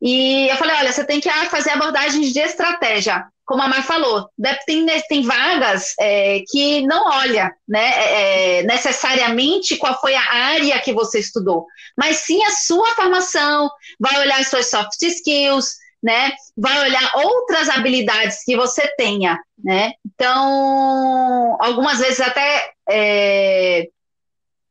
[0.00, 3.82] E eu falei, olha, você tem que ah, fazer abordagens de estratégia como a Mar
[3.84, 4.28] falou,
[4.66, 10.80] tem, tem vagas é, que não olha né, é, é, necessariamente qual foi a área
[10.80, 16.32] que você estudou, mas sim a sua formação, vai olhar as suas soft skills, né,
[16.56, 19.92] vai olhar outras habilidades que você tenha, né?
[20.04, 23.88] Então, algumas vezes até é,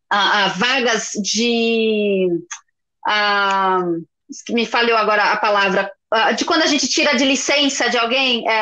[0.10, 2.28] a, a vagas de
[3.08, 3.80] a,
[4.50, 5.92] me falhou agora a palavra
[6.36, 8.54] de quando a gente tira de licença de alguém é,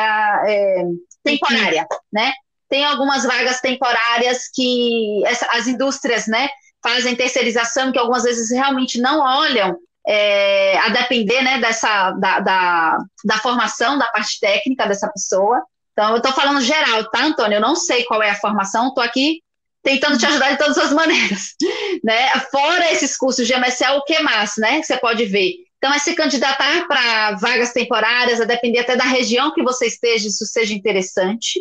[0.46, 0.84] é,
[1.22, 2.32] temporária, né?
[2.68, 6.48] Tem algumas vagas temporárias que essa, as indústrias, né,
[6.82, 12.98] fazem terceirização que algumas vezes realmente não olham é, a depender, né, dessa da, da,
[13.24, 15.62] da, formação da parte técnica dessa pessoa.
[15.92, 17.56] Então, eu estou falando geral, tá, Antônio?
[17.56, 19.40] Eu não sei qual é a formação, estou aqui
[19.82, 21.54] tentando te ajudar de todas as maneiras,
[22.02, 22.30] né?
[22.50, 24.82] Fora esses cursos de MSL, o que mais, né?
[24.82, 25.52] Você pode ver
[25.82, 30.28] então, é se candidatar para vagas temporárias, a depender até da região que você esteja,
[30.28, 31.58] isso seja interessante,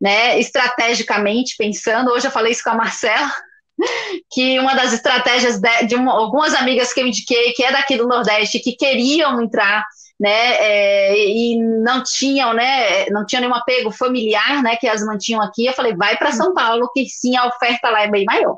[0.00, 0.38] né?
[0.38, 3.28] Estrategicamente pensando, hoje eu falei isso com a Marcela,
[4.30, 7.96] que uma das estratégias de, de uma, algumas amigas que eu indiquei, que é daqui
[7.96, 9.84] do Nordeste, que queriam entrar,
[10.20, 15.42] né, é, e não tinham, né, não tinham nenhum apego familiar, né, que as mantinham
[15.42, 18.56] aqui, eu falei, vai para São Paulo, que sim, a oferta lá é bem maior,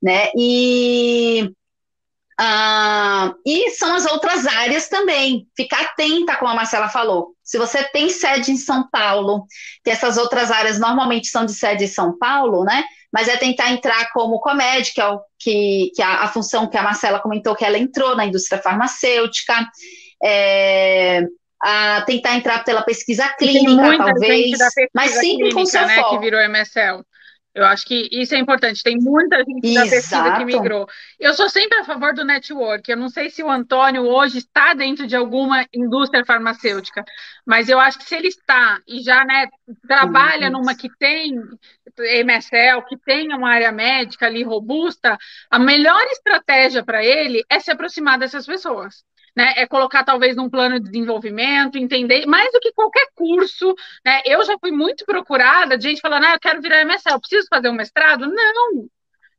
[0.00, 1.50] né, e
[2.40, 5.48] ah, e são as outras áreas também.
[5.56, 7.34] Ficar atenta, como a Marcela falou.
[7.42, 9.44] Se você tem sede em São Paulo,
[9.82, 12.84] que essas outras áreas normalmente são de sede em São Paulo, né?
[13.12, 16.76] Mas é tentar entrar como comédia, que é o, que, que a, a, função que
[16.76, 19.66] a Marcela comentou que ela entrou na indústria farmacêutica.
[20.22, 21.24] É,
[21.60, 24.56] a tentar entrar pela pesquisa clínica, talvez,
[24.94, 26.10] mas sempre clínica, com seu né, foco.
[26.10, 27.04] que virou MSL.
[27.58, 28.84] Eu acho que isso é importante.
[28.84, 29.84] Tem muita gente Exato.
[29.84, 30.88] da pesquisa que migrou.
[31.18, 32.88] Eu sou sempre a favor do network.
[32.88, 37.04] Eu não sei se o Antônio hoje está dentro de alguma indústria farmacêutica,
[37.44, 39.48] mas eu acho que se ele está e já né,
[39.88, 40.52] trabalha uhum.
[40.52, 41.34] numa que tem
[41.98, 45.18] MSL, que tem uma área médica ali robusta,
[45.50, 49.02] a melhor estratégia para ele é se aproximar dessas pessoas
[49.38, 53.72] né, é colocar talvez num plano de desenvolvimento, entender, mais do que qualquer curso,
[54.04, 57.46] né, eu já fui muito procurada de gente falando, ah, eu quero virar MSL, preciso
[57.48, 58.26] fazer um mestrado?
[58.26, 58.88] Não,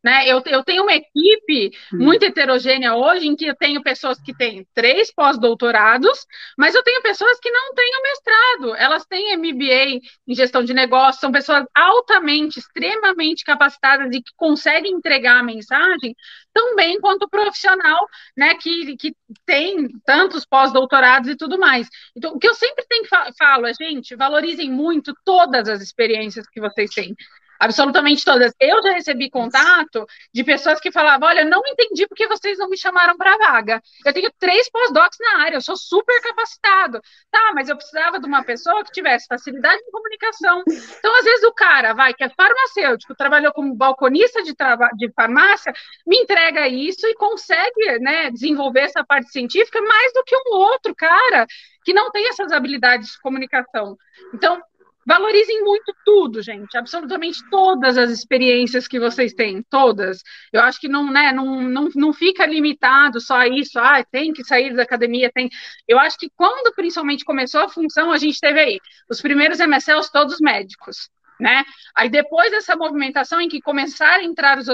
[0.03, 0.27] né?
[0.27, 1.97] Eu, eu tenho uma equipe hum.
[1.97, 6.25] muito heterogênea hoje, em que eu tenho pessoas que têm três pós-doutorados,
[6.57, 8.75] mas eu tenho pessoas que não têm o mestrado.
[8.75, 14.93] Elas têm MBA em gestão de negócios, são pessoas altamente, extremamente capacitadas e que conseguem
[14.93, 16.15] entregar a mensagem
[16.53, 21.87] tão bem quanto o profissional né, que, que tem tantos pós-doutorados e tudo mais.
[22.15, 23.05] Então, o que eu sempre tenho,
[23.37, 27.15] falo é, gente, valorizem muito todas as experiências que vocês têm
[27.59, 28.53] absolutamente todas.
[28.59, 32.77] Eu já recebi contato de pessoas que falavam: olha, não entendi porque vocês não me
[32.77, 33.81] chamaram para a vaga.
[34.05, 37.01] Eu tenho três pós-docs na área, eu sou super capacitado.
[37.29, 40.63] Tá, mas eu precisava de uma pessoa que tivesse facilidade de comunicação.
[40.67, 44.53] Então, às vezes, o cara vai, que é farmacêutico, trabalhou como balconista de,
[44.97, 45.73] de farmácia,
[46.07, 50.95] me entrega isso e consegue né, desenvolver essa parte científica mais do que um outro
[50.95, 51.45] cara
[51.83, 53.97] que não tem essas habilidades de comunicação.
[54.33, 54.61] Então,
[55.09, 60.21] Valorizem muito tudo, gente, absolutamente todas as experiências que vocês têm, todas.
[60.53, 64.31] Eu acho que não, né, não, não, não fica limitado só a isso, ah, tem
[64.31, 65.49] que sair da academia, tem.
[65.87, 70.11] Eu acho que quando principalmente começou a função, a gente teve aí os primeiros MSLs
[70.11, 71.63] todos médicos né?
[71.95, 74.67] Aí depois dessa movimentação em que começaram a entrar os,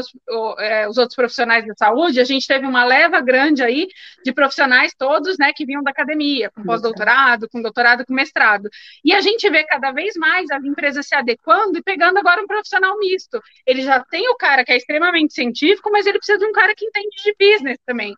[0.60, 3.88] é, os, outros profissionais da saúde, a gente teve uma leva grande aí
[4.24, 8.70] de profissionais todos, né, que vinham da academia, com pós-doutorado, com doutorado, com mestrado.
[9.04, 12.48] E a gente vê cada vez mais as empresas se adequando e pegando agora um
[12.48, 13.42] profissional misto.
[13.66, 16.74] Ele já tem o cara que é extremamente científico, mas ele precisa de um cara
[16.76, 18.16] que entende de business também.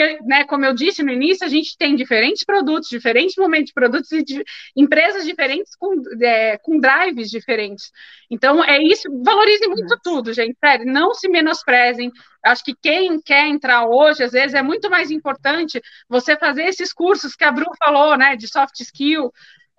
[0.00, 3.74] Porque, né, como eu disse no início, a gente tem diferentes produtos, diferentes momentos de
[3.74, 4.42] produtos e de
[4.74, 7.92] empresas diferentes com, é, com drives diferentes.
[8.30, 12.10] Então, é isso, valorize muito tudo, gente, sério, não se menosprezem.
[12.42, 16.94] Acho que quem quer entrar hoje, às vezes, é muito mais importante você fazer esses
[16.94, 19.30] cursos que a Bru falou, né, de soft skill,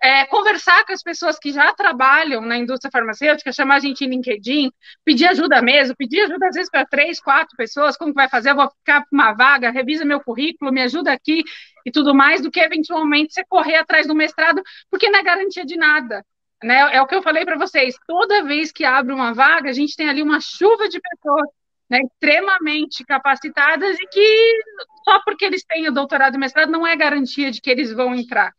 [0.02, 4.08] é, conversar com as pessoas que já trabalham na indústria farmacêutica, chamar a gente em
[4.08, 4.72] LinkedIn,
[5.04, 8.50] pedir ajuda mesmo, pedir ajuda às vezes para três, quatro pessoas, como vai fazer?
[8.50, 11.44] Eu vou ficar uma vaga, revisa meu currículo, me ajuda aqui
[11.86, 15.64] e tudo mais, do que eventualmente você correr atrás do mestrado, porque não é garantia
[15.64, 16.24] de nada.
[16.62, 16.96] né?
[16.96, 17.94] É o que eu falei para vocês.
[18.06, 21.48] Toda vez que abre uma vaga, a gente tem ali uma chuva de pessoas
[21.90, 24.58] né, extremamente capacitadas e que
[25.04, 28.14] só porque eles têm o doutorado e mestrado não é garantia de que eles vão
[28.14, 28.52] entrar.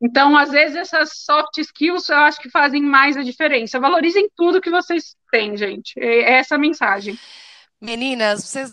[0.00, 3.80] Então, às vezes, essas soft skills eu acho que fazem mais a diferença.
[3.80, 5.98] Valorizem tudo que vocês têm, gente.
[5.98, 7.18] É essa a mensagem.
[7.80, 8.72] Meninas, vocês.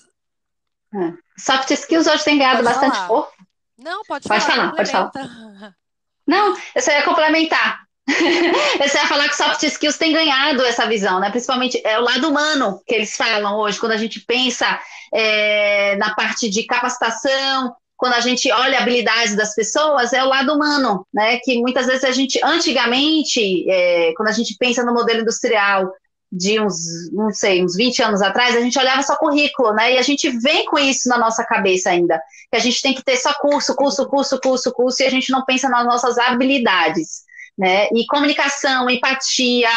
[0.93, 1.13] É.
[1.37, 3.31] Soft skills hoje tem ganhado pode bastante força.
[3.77, 4.71] Não, pode, pode falar.
[4.75, 5.75] Pode falar, pode falar.
[6.27, 7.83] Não, eu só ia complementar.
[8.07, 11.29] Você ia falar que soft skills tem ganhado essa visão, né?
[11.29, 14.79] Principalmente é o lado humano que eles falam hoje, quando a gente pensa
[15.13, 17.73] é, na parte de capacitação,
[18.03, 21.37] quando a gente olha a habilidade das pessoas, é o lado humano, né?
[21.37, 25.89] Que muitas vezes a gente, antigamente, é, quando a gente pensa no modelo industrial
[26.29, 26.75] de uns,
[27.13, 29.93] não sei, uns 20 anos atrás, a gente olhava só currículo, né?
[29.93, 33.01] E a gente vem com isso na nossa cabeça ainda, que a gente tem que
[33.01, 37.23] ter só curso, curso, curso, curso, curso, e a gente não pensa nas nossas habilidades
[37.57, 37.87] né?
[37.93, 39.69] E comunicação, empatia.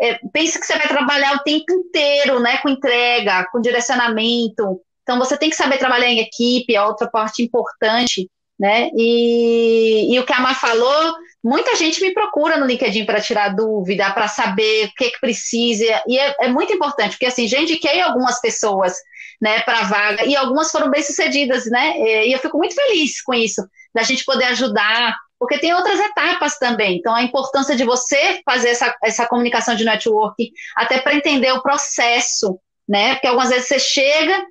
[0.00, 2.58] É, pensa que você vai trabalhar o tempo inteiro, né?
[2.58, 4.80] Com entrega, com direcionamento.
[5.06, 8.90] Então você tem que saber trabalhar em equipe, é outra parte importante, né?
[8.92, 11.14] E, e o que a Mar falou,
[11.44, 16.02] muita gente me procura no LinkedIn para tirar dúvida, para saber o que, que precisa.
[16.08, 18.96] E é, é, muito importante, porque assim, já indiquei algumas pessoas
[19.40, 21.94] né, para a vaga, e algumas foram bem sucedidas, né?
[22.26, 23.62] E eu fico muito feliz com isso,
[23.94, 26.96] da gente poder ajudar porque tem outras etapas também.
[26.96, 31.62] Então, a importância de você fazer essa, essa comunicação de network, até para entender o
[31.62, 33.14] processo, né?
[33.14, 34.46] Porque algumas vezes você chega,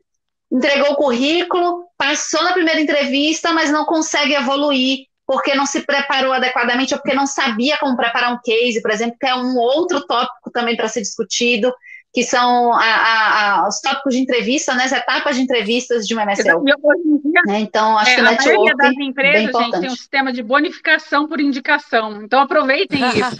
[0.52, 6.34] entregou o currículo, passou na primeira entrevista, mas não consegue evoluir, porque não se preparou
[6.34, 10.06] adequadamente ou porque não sabia como preparar um case, por exemplo, que é um outro
[10.06, 11.74] tópico também para ser discutido
[12.16, 16.24] que são a, a, os tópicos de entrevista, né, as etapas de entrevistas de uma
[16.24, 16.64] MSL.
[17.46, 20.32] Né, então, acho é, que o network a maioria das empresas, gente, tem um sistema
[20.32, 22.22] de bonificação por indicação.
[22.24, 23.36] Então, aproveitem isso.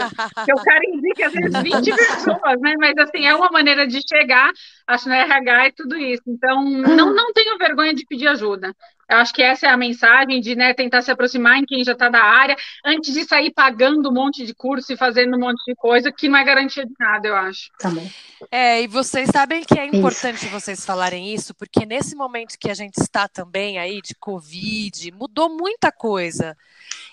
[0.46, 2.76] que o cara indica, às vezes, 20 pessoas, né?
[2.78, 4.52] Mas, assim, é uma maneira de chegar,
[4.86, 6.24] acho, no RH e tudo isso.
[6.28, 8.76] Então, não, não tenho vergonha de pedir ajuda.
[9.10, 11.92] Eu acho que essa é a mensagem de né, tentar se aproximar em quem já
[11.92, 15.64] está da área, antes de sair pagando um monte de curso e fazendo um monte
[15.66, 17.70] de coisa, que não é garantia de nada, eu acho.
[17.78, 18.12] Também.
[18.52, 20.50] É, e vocês sabem que é importante isso.
[20.50, 25.50] vocês falarem isso, porque nesse momento que a gente está também aí de Covid, mudou
[25.50, 26.58] muita coisa.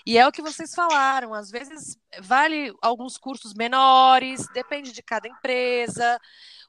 [0.05, 5.27] E é o que vocês falaram, às vezes vale alguns cursos menores, depende de cada
[5.27, 6.19] empresa.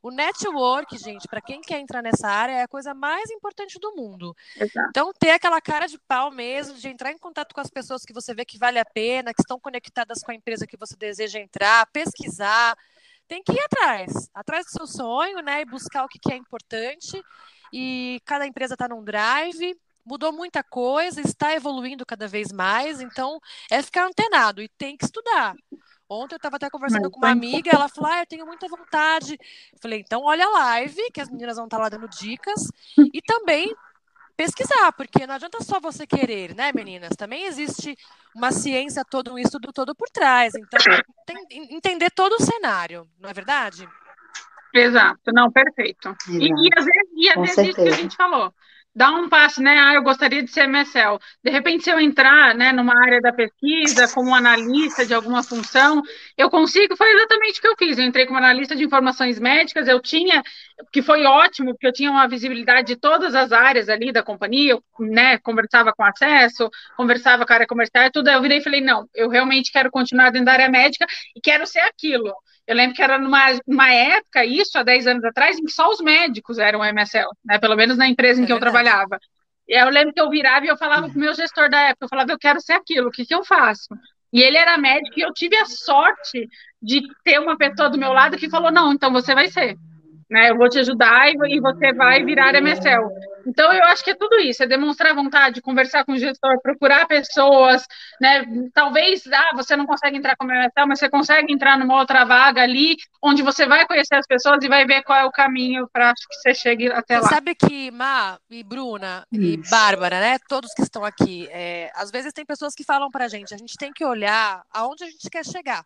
[0.04, 3.96] O network, gente, para quem quer entrar nessa área, é a coisa mais importante do
[3.96, 4.36] mundo.
[4.54, 4.90] Exato.
[4.90, 8.12] Então, ter aquela cara de pau mesmo, de entrar em contato com as pessoas que
[8.12, 11.38] você vê que vale a pena, que estão conectadas com a empresa que você deseja
[11.38, 12.76] entrar, pesquisar.
[13.26, 15.62] Tem que ir atrás, atrás do seu sonho, né?
[15.62, 17.22] E buscar o que é importante.
[17.72, 23.40] E cada empresa está num drive, mudou muita coisa, está evoluindo cada vez mais, então
[23.70, 25.54] é ficar antenado e tem que estudar.
[26.08, 28.68] Ontem eu estava até conversando Mas, com uma amiga, ela falou: ah, eu tenho muita
[28.68, 29.38] vontade.
[29.72, 32.68] Eu falei, então olha a live, que as meninas vão estar tá lá dando dicas,
[32.96, 33.74] e também
[34.36, 37.16] pesquisar, porque não adianta só você querer, né, meninas?
[37.16, 37.96] Também existe
[38.34, 40.54] uma ciência todo, um estudo todo por trás.
[40.54, 40.80] Então,
[41.24, 41.36] tem,
[41.74, 43.88] entender todo o cenário, não é verdade?
[44.74, 46.16] Exato, não, perfeito.
[46.28, 48.52] E, e, às vezes, e às vezes isso que a gente falou
[48.94, 49.78] dá um passo, né?
[49.78, 51.18] Ah, eu gostaria de ser MSL.
[51.42, 56.02] De repente, se eu entrar né, numa área da pesquisa, como analista de alguma função,
[56.36, 56.96] eu consigo.
[56.96, 57.98] Foi exatamente o que eu fiz.
[57.98, 60.42] Eu entrei como analista de informações médicas, eu tinha,
[60.92, 64.72] que foi ótimo, porque eu tinha uma visibilidade de todas as áreas ali da companhia,
[64.72, 68.28] eu né, conversava com acesso, conversava com a área comercial, tudo.
[68.30, 71.66] Eu virei e falei: não, eu realmente quero continuar dentro da área médica e quero
[71.66, 72.32] ser aquilo.
[72.66, 75.90] Eu lembro que era numa, numa época, isso há 10 anos atrás, em que só
[75.90, 77.58] os médicos eram MSL, né?
[77.58, 78.66] Pelo menos na empresa em é que verdade.
[78.66, 79.20] eu trabalhava.
[79.68, 82.04] E eu lembro que eu virava e eu falava com o meu gestor da época,
[82.04, 83.88] eu falava, eu quero ser aquilo, o que, que eu faço?
[84.32, 86.48] E ele era médico e eu tive a sorte
[86.82, 89.76] de ter uma pessoa do meu lado que falou, não, então você vai ser
[90.34, 90.50] né?
[90.50, 93.08] Eu vou te ajudar e, você vai virar MSL.
[93.46, 97.06] Então, eu acho que é tudo isso, é demonstrar vontade, conversar com o gestor, procurar
[97.06, 97.86] pessoas,
[98.20, 98.44] né?
[98.74, 102.62] Talvez, ah, você não consegue entrar como MSL, mas você consegue entrar numa outra vaga
[102.62, 106.12] ali, onde você vai conhecer as pessoas e vai ver qual é o caminho para
[106.12, 107.28] que você chegue até você lá.
[107.28, 110.38] Sabe que, Ma e Bruna e Bárbara, né?
[110.48, 113.58] Todos que estão aqui, é, às vezes tem pessoas que falam para a gente, a
[113.58, 115.84] gente tem que olhar aonde a gente quer chegar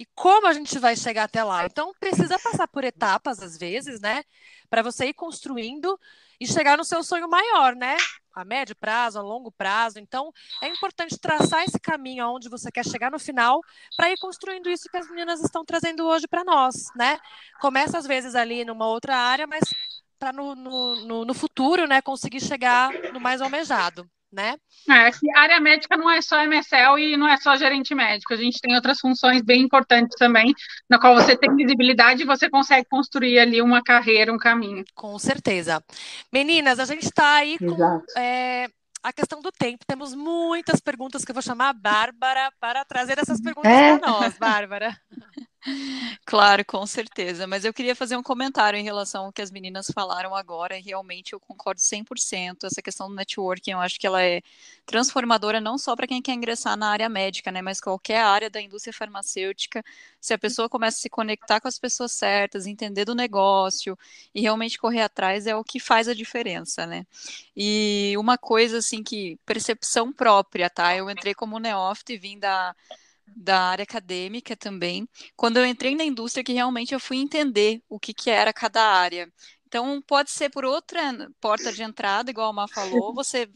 [0.00, 1.66] e como a gente vai chegar até lá.
[1.66, 4.24] Então, precisa passar por etapas, às vezes, né?
[4.70, 6.00] Para você ir construindo
[6.40, 7.98] e chegar no seu sonho maior, né?
[8.34, 9.98] A médio prazo, a longo prazo.
[9.98, 10.32] Então,
[10.62, 13.60] é importante traçar esse caminho aonde você quer chegar no final
[13.94, 17.18] para ir construindo isso que as meninas estão trazendo hoje para nós, né?
[17.60, 19.60] Começa, às vezes, ali numa outra área, mas
[20.18, 24.08] para no, no, no, no futuro, né, conseguir chegar no mais almejado.
[24.32, 24.56] Né?
[24.88, 28.32] É, que a área médica não é só MSL e não é só gerente médico,
[28.32, 30.54] a gente tem outras funções bem importantes também,
[30.88, 34.84] na qual você tem visibilidade e você consegue construir ali uma carreira, um caminho.
[34.94, 35.82] Com certeza.
[36.32, 38.68] Meninas, a gente está aí com é,
[39.02, 39.84] a questão do tempo.
[39.86, 43.98] Temos muitas perguntas que eu vou chamar a Bárbara para trazer essas perguntas é.
[43.98, 44.96] para nós, Bárbara.
[46.24, 47.46] Claro, com certeza.
[47.46, 50.80] Mas eu queria fazer um comentário em relação ao que as meninas falaram agora.
[50.80, 52.66] Realmente eu concordo 100%.
[52.66, 54.40] Essa questão do networking, eu acho que ela é
[54.86, 58.60] transformadora não só para quem quer ingressar na área médica, né, mas qualquer área da
[58.60, 59.84] indústria farmacêutica.
[60.20, 63.96] Se a pessoa começa a se conectar com as pessoas certas, entender do negócio
[64.34, 67.06] e realmente correr atrás é o que faz a diferença, né?
[67.56, 70.94] E uma coisa assim que percepção própria, tá?
[70.96, 72.74] Eu entrei como neófito e vim da
[73.36, 77.98] da área acadêmica também, quando eu entrei na indústria que realmente eu fui entender o
[77.98, 79.30] que, que era cada área.
[79.66, 81.00] Então, pode ser por outra
[81.40, 83.48] porta de entrada, igual a Má falou, você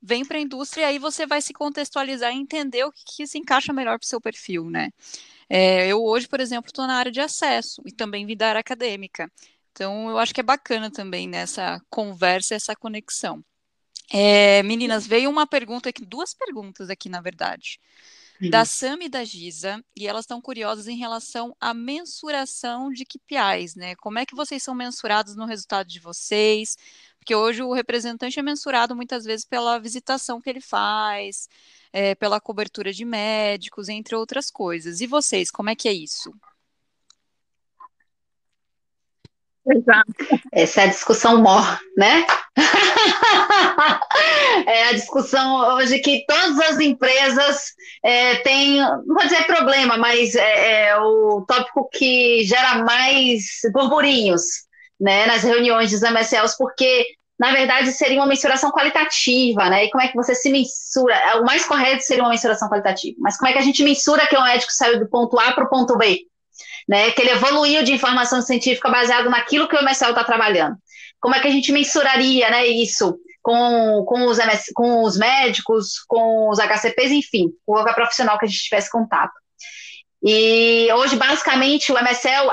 [0.00, 3.26] vem para a indústria e aí você vai se contextualizar e entender o que, que
[3.26, 4.90] se encaixa melhor para o seu perfil, né?
[5.48, 8.60] É, eu hoje, por exemplo, estou na área de acesso e também vim da área
[8.60, 9.30] acadêmica.
[9.72, 13.42] Então, eu acho que é bacana também nessa conversa, essa conexão.
[14.12, 17.80] É, meninas, veio uma pergunta aqui, duas perguntas aqui, na verdade
[18.50, 23.74] da Sam e da Giza, e elas estão curiosas em relação à mensuração de KPIs,
[23.74, 23.94] né?
[23.96, 26.76] Como é que vocês são mensurados no resultado de vocês?
[27.18, 31.48] Porque hoje o representante é mensurado muitas vezes pela visitação que ele faz,
[31.92, 35.00] é, pela cobertura de médicos, entre outras coisas.
[35.00, 36.34] E vocês, como é que é isso?
[39.66, 40.12] Exato.
[40.52, 42.26] Essa é a discussão mor, né?
[44.66, 47.72] é a discussão hoje que todas as empresas
[48.04, 54.42] é, têm, não vou dizer problema, mas é, é, o tópico que gera mais burburinhos
[55.00, 57.06] né, nas reuniões dos MSLs, porque
[57.38, 59.86] na verdade seria uma mensuração qualitativa, né?
[59.86, 61.14] E como é que você se mensura?
[61.14, 64.26] É, o mais correto seria uma mensuração qualitativa, mas como é que a gente mensura
[64.26, 66.20] que um médico saiu do ponto A para o ponto B?
[66.88, 70.76] Né, que ele evoluiu de informação científica baseado naquilo que o MSL está trabalhando.
[71.20, 76.00] Como é que a gente mensuraria né, isso com, com, os MS, com os médicos,
[76.08, 79.34] com os HCPs, enfim, com qualquer profissional que a gente tivesse contato.
[80.22, 82.50] E hoje, basicamente, o MSL,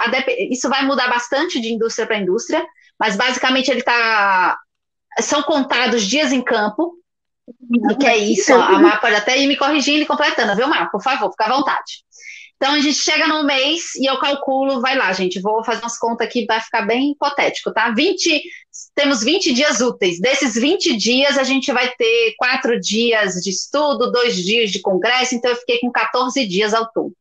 [0.49, 2.65] isso vai mudar bastante de indústria para indústria,
[2.99, 4.57] mas basicamente ele está.
[5.19, 6.93] São contados dias em campo,
[7.99, 8.53] que é isso?
[8.53, 10.91] A Mar pode até ir me corrigindo e completando, viu, Mar?
[10.91, 12.03] Por favor, fica à vontade.
[12.62, 15.97] Então a gente chega no mês e eu calculo, vai lá, gente, vou fazer umas
[15.97, 17.89] contas aqui, vai ficar bem hipotético, tá?
[17.89, 18.39] 20,
[18.93, 20.20] temos 20 dias úteis.
[20.22, 25.34] Desses 20 dias, a gente vai ter quatro dias de estudo, dois dias de congresso,
[25.34, 27.12] então eu fiquei com 14 dias ao todo.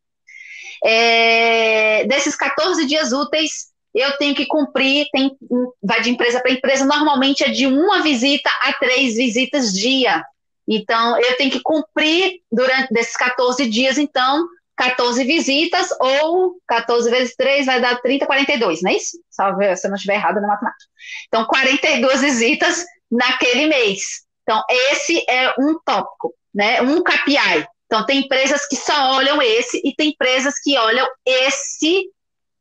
[0.85, 5.35] É, desses 14 dias úteis, eu tenho que cumprir, tem,
[5.83, 10.23] vai de empresa para empresa, normalmente é de uma visita a três visitas dia.
[10.69, 14.47] Então, eu tenho que cumprir durante desses 14 dias, então,
[14.81, 19.19] 14 visitas, ou 14 vezes 3 vai dar 30, 42, não é isso?
[19.29, 20.91] Salve se eu não estiver errado na matemática.
[21.29, 24.23] Então, 42 visitas naquele mês.
[24.43, 26.81] Então, esse é um tópico, né?
[26.81, 27.67] Um KPI.
[27.85, 32.07] Então, tem empresas que só olham esse e tem empresas que olham esse,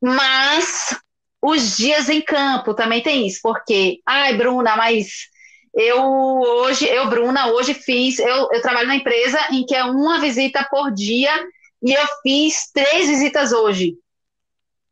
[0.02, 1.00] mas
[1.42, 5.08] os dias em campo também tem isso, porque, ai, Bruna, mas
[5.74, 10.20] eu hoje, eu, Bruna, hoje fiz, eu, eu trabalho na empresa em que é uma
[10.20, 11.32] visita por dia
[11.82, 13.96] e eu fiz três visitas hoje.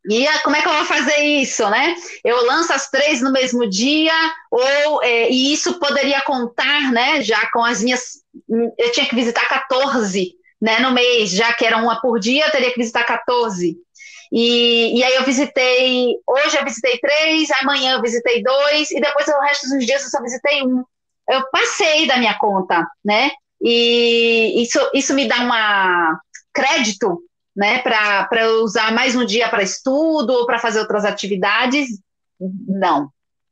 [0.09, 1.95] E como é que eu vou fazer isso, né?
[2.23, 4.13] Eu lanço as três no mesmo dia,
[4.49, 7.21] ou é, e isso poderia contar, né?
[7.21, 8.21] Já com as minhas.
[8.77, 12.51] Eu tinha que visitar 14 né, no mês, já que era uma por dia, eu
[12.51, 13.77] teria que visitar 14.
[14.31, 19.27] E, e aí eu visitei, hoje eu visitei três, amanhã eu visitei dois, e depois
[19.27, 20.83] o resto dos dias eu só visitei um.
[21.29, 23.31] Eu passei da minha conta, né?
[23.61, 26.19] E isso, isso me dá uma,
[26.57, 27.21] crédito
[27.55, 31.87] né, para usar mais um dia para estudo ou para fazer outras atividades.
[32.39, 33.09] Não.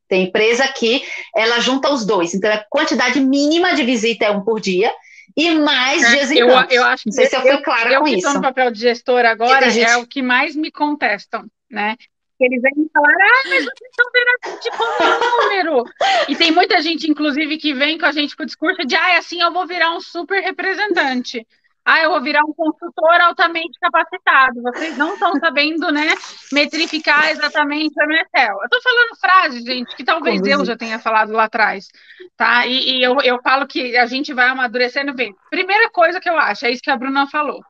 [0.07, 1.03] Tem empresa que
[1.35, 2.33] ela junta os dois.
[2.33, 4.91] Então, a quantidade mínima de visita é um por dia
[5.35, 8.01] e mais é, dias em eu, eu acho Não sei se eu fui clara eu,
[8.01, 8.27] com eu isso.
[8.27, 9.89] Eu no papel de gestor agora gente...
[9.89, 11.95] é o que mais me contestam, né?
[12.39, 15.83] Eles vêm falar, ah, mas vocês estão vendo tipo como número.
[16.27, 19.17] E tem muita gente, inclusive, que vem com a gente com o discurso de, ah,
[19.17, 21.45] assim eu vou virar um super representante
[21.85, 24.61] ah, eu vou virar um consultor altamente capacitado.
[24.63, 26.15] Vocês não estão sabendo, né,
[26.51, 28.57] metrificar exatamente a MSL.
[28.59, 30.65] Eu estou falando frases, gente, que talvez Como eu assim?
[30.65, 31.87] já tenha falado lá atrás,
[32.35, 32.65] tá?
[32.67, 35.35] E, e, eu, eu falo que a gente vai amadurecendo bem.
[35.49, 37.63] Primeira coisa que eu acho, é isso que a Bruna falou.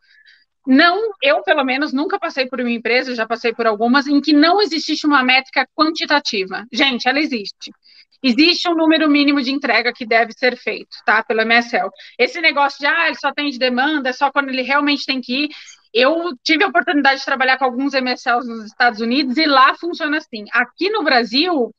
[0.67, 4.33] não, eu pelo menos nunca passei por uma empresa, já passei por algumas, em que
[4.33, 6.65] não existe uma métrica quantitativa.
[6.73, 7.71] Gente, ela existe.
[8.27, 11.23] Existe um número mínimo de entrega que deve ser feito, tá?
[11.23, 11.91] Pelo MSL.
[12.17, 15.21] Esse negócio de, ah, ele só tem de demanda, é só quando ele realmente tem
[15.21, 15.49] que ir.
[15.93, 20.17] Eu tive a oportunidade de trabalhar com alguns MSLs nos Estados Unidos e lá funciona
[20.17, 20.45] assim.
[20.51, 21.71] Aqui no Brasil,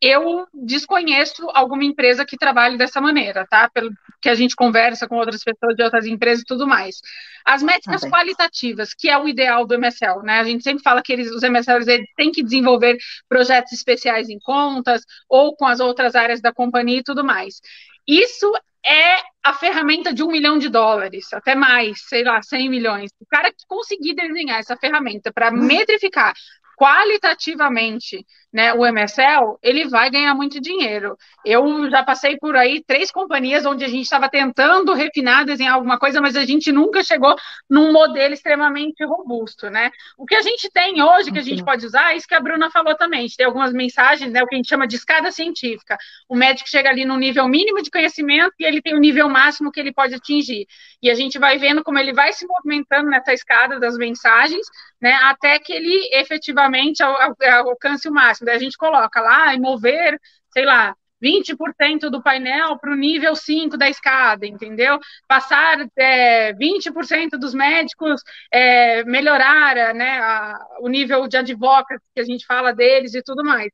[0.00, 3.68] eu desconheço alguma empresa que trabalhe dessa maneira, tá?
[3.68, 3.90] Pelo
[4.20, 7.00] que a gente conversa com outras pessoas de outras empresas e tudo mais.
[7.44, 8.10] As métricas okay.
[8.10, 10.40] qualitativas, que é o ideal do MSL, né?
[10.40, 12.96] A gente sempre fala que eles, os MSLs eles têm que desenvolver
[13.28, 17.60] projetos especiais em contas ou com as outras áreas da companhia e tudo mais.
[18.06, 18.50] Isso
[18.84, 23.10] é a ferramenta de um milhão de dólares, até mais, sei lá, 100 milhões.
[23.20, 26.32] O cara que conseguir desenhar essa ferramenta para metrificar
[26.80, 31.16] qualitativamente né, o MSL, ele vai ganhar muito dinheiro.
[31.44, 35.98] Eu já passei por aí três companhias onde a gente estava tentando refinar, desenhar alguma
[35.98, 37.36] coisa, mas a gente nunca chegou
[37.68, 39.90] num modelo extremamente robusto, né?
[40.18, 42.40] O que a gente tem hoje, que a gente pode usar, é isso que a
[42.40, 43.20] Bruna falou também.
[43.20, 45.96] A gente tem algumas mensagens, né, o que a gente chama de escada científica.
[46.28, 49.70] O médico chega ali no nível mínimo de conhecimento e ele tem o nível máximo
[49.70, 50.66] que ele pode atingir.
[51.00, 54.66] E a gente vai vendo como ele vai se movimentando nessa escada das mensagens,
[55.00, 58.46] né, até que ele efetivamente alcance o máximo.
[58.46, 60.20] Daí a gente coloca lá e mover,
[60.52, 64.98] sei lá, 20% do painel para o nível 5 da escada, entendeu?
[65.28, 72.24] Passar é, 20% dos médicos é, melhorar né, a, o nível de advocacy que a
[72.24, 73.70] gente fala deles e tudo mais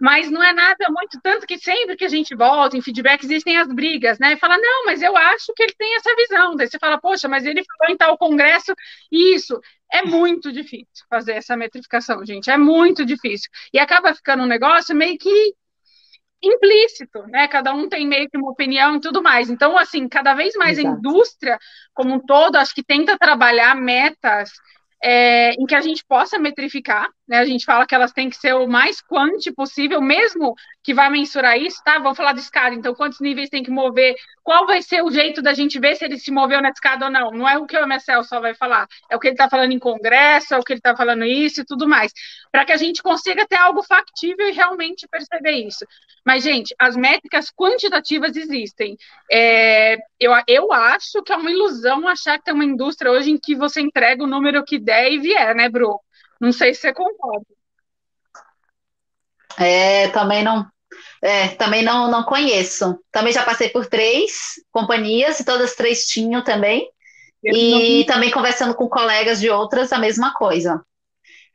[0.00, 3.56] mas não é nada muito, tanto que sempre que a gente volta em feedback existem
[3.56, 4.34] as brigas, né?
[4.34, 6.54] E fala, não, mas eu acho que ele tem essa visão.
[6.54, 8.74] Daí você fala, poxa, mas ele falou em tal congresso
[9.10, 9.58] isso.
[9.90, 13.50] É muito difícil fazer essa metrificação, gente, é muito difícil.
[13.72, 15.54] E acaba ficando um negócio meio que
[16.42, 17.48] implícito, né?
[17.48, 19.48] Cada um tem meio que uma opinião e tudo mais.
[19.48, 20.94] Então, assim, cada vez mais Exato.
[20.94, 21.58] a indústria
[21.94, 24.50] como um todo, acho que tenta trabalhar metas
[25.02, 27.38] é, em que a gente possa metrificar, né?
[27.38, 31.10] A gente fala que elas têm que ser o mais quanti possível, mesmo que vai
[31.10, 31.98] mensurar isso, tá?
[31.98, 34.14] Vamos falar de escada, então quantos níveis tem que mover,
[34.44, 37.10] qual vai ser o jeito da gente ver se ele se moveu na escada ou
[37.10, 37.30] não.
[37.32, 39.72] Não é o que o MSL só vai falar, é o que ele está falando
[39.72, 42.12] em congresso, é o que ele está falando isso e tudo mais,
[42.52, 45.84] para que a gente consiga ter algo factível e realmente perceber isso.
[46.24, 48.96] Mas, gente, as métricas quantitativas existem.
[49.30, 53.38] É, eu, eu acho que é uma ilusão achar que tem uma indústria hoje em
[53.38, 56.00] que você entrega o número que der e vier, né, Bru?
[56.40, 57.46] Não sei se você concorda.
[59.58, 60.66] É, também não.
[61.22, 62.98] É, também não, não conheço.
[63.10, 66.88] Também já passei por três companhias e todas três tinham também.
[67.42, 68.14] e não...
[68.14, 70.82] também conversando com colegas de outras, a mesma coisa.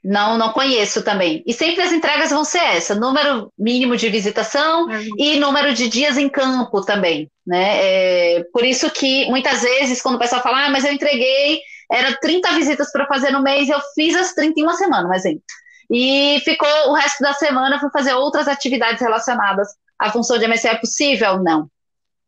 [0.03, 1.43] Não, não conheço também.
[1.45, 5.09] E sempre as entregas vão ser essa: número mínimo de visitação uhum.
[5.17, 7.29] e número de dias em campo também.
[7.45, 7.77] Né?
[7.81, 11.61] É, por isso que muitas vezes, quando o pessoal fala, ah, mas eu entreguei
[11.91, 15.13] era 30 visitas para fazer no mês, eu fiz as 30 em uma semana, um
[15.13, 15.43] exemplo.
[15.89, 19.67] E ficou o resto da semana para fazer outras atividades relacionadas
[19.99, 20.69] à função de MSE.
[20.69, 21.43] É possível?
[21.43, 21.69] Não.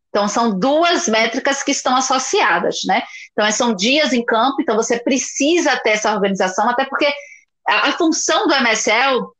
[0.10, 3.04] Então, são duas métricas que estão associadas, né?
[3.32, 7.12] Então, são dias em campo, então você precisa ter essa organização, até porque
[7.68, 9.34] a, a função do MSL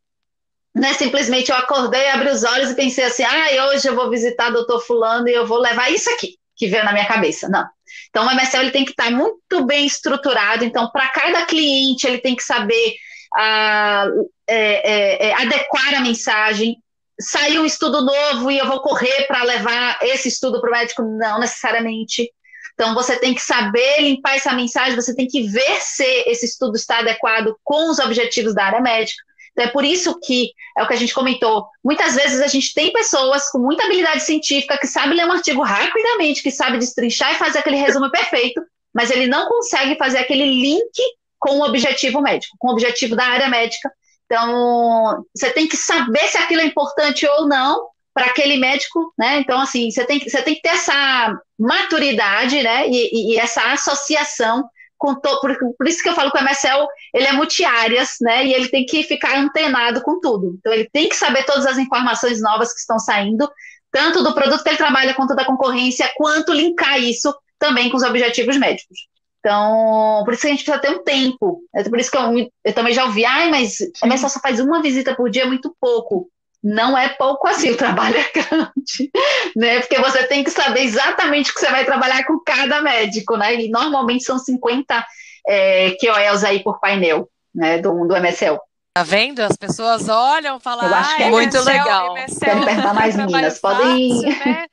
[0.74, 4.10] não é simplesmente eu acordei, abri os olhos e pensei assim, ah, hoje eu vou
[4.10, 7.48] visitar o doutor fulano e eu vou levar isso aqui que veio na minha cabeça.
[7.50, 7.66] Não.
[8.14, 10.64] Então, o MSL ele tem que estar muito bem estruturado.
[10.64, 12.94] Então, para cada cliente, ele tem que saber
[13.36, 14.06] ah,
[14.48, 16.78] é, é, é, adequar a mensagem.
[17.20, 21.02] Saiu um estudo novo e eu vou correr para levar esse estudo para o médico?
[21.02, 22.32] Não necessariamente.
[22.76, 26.76] Então, você tem que saber limpar essa mensagem, você tem que ver se esse estudo
[26.76, 29.24] está adequado com os objetivos da área médica.
[29.58, 31.68] É por isso que é o que a gente comentou.
[31.84, 35.62] Muitas vezes a gente tem pessoas com muita habilidade científica que sabe ler um artigo
[35.62, 38.62] rapidamente, que sabe destrinchar e fazer aquele resumo perfeito,
[38.94, 41.00] mas ele não consegue fazer aquele link
[41.40, 43.92] com o objetivo médico, com o objetivo da área médica.
[44.26, 49.40] Então, você tem que saber se aquilo é importante ou não para aquele médico, né?
[49.40, 52.88] Então, assim, você tem, você tem que ter essa maturidade, né?
[52.88, 54.64] E, e, e essa associação
[55.04, 58.46] com to, por, por, isso que eu falo que o MSL ele é multiáreas, né?
[58.46, 60.56] E ele tem que ficar antenado com tudo.
[60.58, 63.52] Então ele tem que saber todas as informações novas que estão saindo,
[63.92, 68.04] tanto do produto que ele trabalha quanto da concorrência, quanto linkar isso também com os
[68.04, 68.98] objetivos médicos.
[69.40, 71.60] Então, por isso que a gente precisa ter um tempo.
[71.76, 74.62] É por isso que eu, eu também já ouvi, ai, mas o MSL só faz
[74.62, 76.30] uma visita por dia, é muito pouco
[76.64, 79.12] não é pouco assim, o trabalho é grande,
[79.56, 79.82] né?
[79.82, 83.56] Porque você tem que saber exatamente o que você vai trabalhar com cada médico, né?
[83.56, 85.06] E normalmente são 50
[85.48, 88.58] é, QOLs aí por painel, né, do, do MSL.
[88.94, 89.42] Tá vendo?
[89.42, 92.18] As pessoas olham, falam, Eu acho que é muito MSL, legal.
[92.18, 94.46] MSL, Quero perguntar mais meninas, podem ir.
[94.46, 94.66] Né?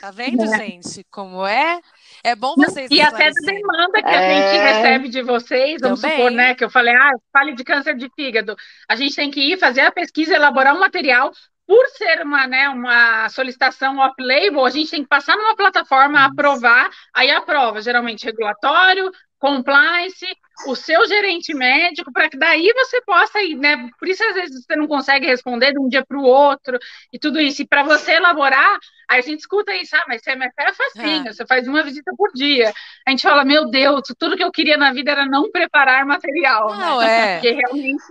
[0.00, 0.58] Tá vendo, é.
[0.58, 1.80] gente, como é?
[2.24, 4.52] É bom vocês E até da demanda que a é...
[4.52, 6.16] gente recebe de vocês, vamos Também.
[6.16, 6.54] supor, né?
[6.54, 8.56] Que eu falei, ah, fale de câncer de fígado.
[8.88, 11.32] A gente tem que ir fazer a pesquisa, elaborar um material.
[11.66, 16.90] Por ser uma, né, uma solicitação off-label, a gente tem que passar numa plataforma, aprovar,
[17.14, 20.26] aí aprova, geralmente regulatório, compliance,
[20.66, 23.90] o seu gerente médico, para que daí você possa ir, né?
[23.98, 26.78] Por isso, às vezes, você não consegue responder de um dia para o outro
[27.12, 27.62] e tudo isso.
[27.62, 28.78] E para você elaborar,
[29.08, 31.32] aí a gente escuta isso, ah, mas CMF é facinho, é.
[31.32, 32.72] você faz uma visita por dia.
[33.06, 36.76] A gente fala, meu Deus, tudo que eu queria na vida era não preparar material,
[36.76, 37.12] não, né?
[37.12, 37.34] É.
[37.34, 38.02] Porque realmente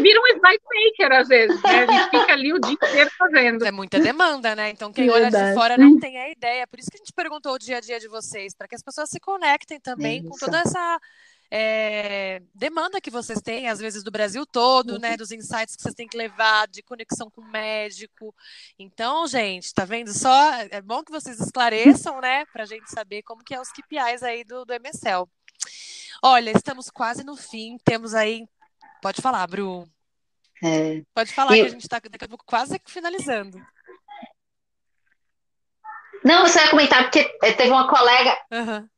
[0.00, 1.84] vira um slide maker, às vezes, né?
[1.84, 3.66] A gente fica ali o dia inteiro fazendo.
[3.66, 4.70] É muita demanda, né?
[4.70, 5.36] Então, quem Verdade.
[5.36, 6.66] olha de fora não tem a ideia.
[6.66, 8.82] Por isso que a gente perguntou o dia a dia de vocês, para que as
[8.82, 10.28] pessoas se conectem também isso.
[10.28, 10.98] com toda essa
[11.50, 15.16] é, demanda que vocês têm, às vezes, do Brasil todo, né?
[15.16, 18.34] Dos insights que vocês têm que levar, de conexão com o médico.
[18.78, 20.52] Então, gente, tá vendo só?
[20.70, 22.44] É bom que vocês esclareçam, né?
[22.46, 25.26] Pra gente saber como que é os KPIs aí do, do MSL.
[26.22, 28.46] Olha, estamos quase no fim, temos aí.
[29.00, 29.88] Pode falar, Bru.
[30.62, 31.02] É.
[31.14, 31.60] Pode falar e...
[31.60, 33.58] que a gente está daqui a pouco quase finalizando.
[36.24, 38.36] Não, você ia comentar, porque teve uma colega.
[38.50, 38.88] Uhum.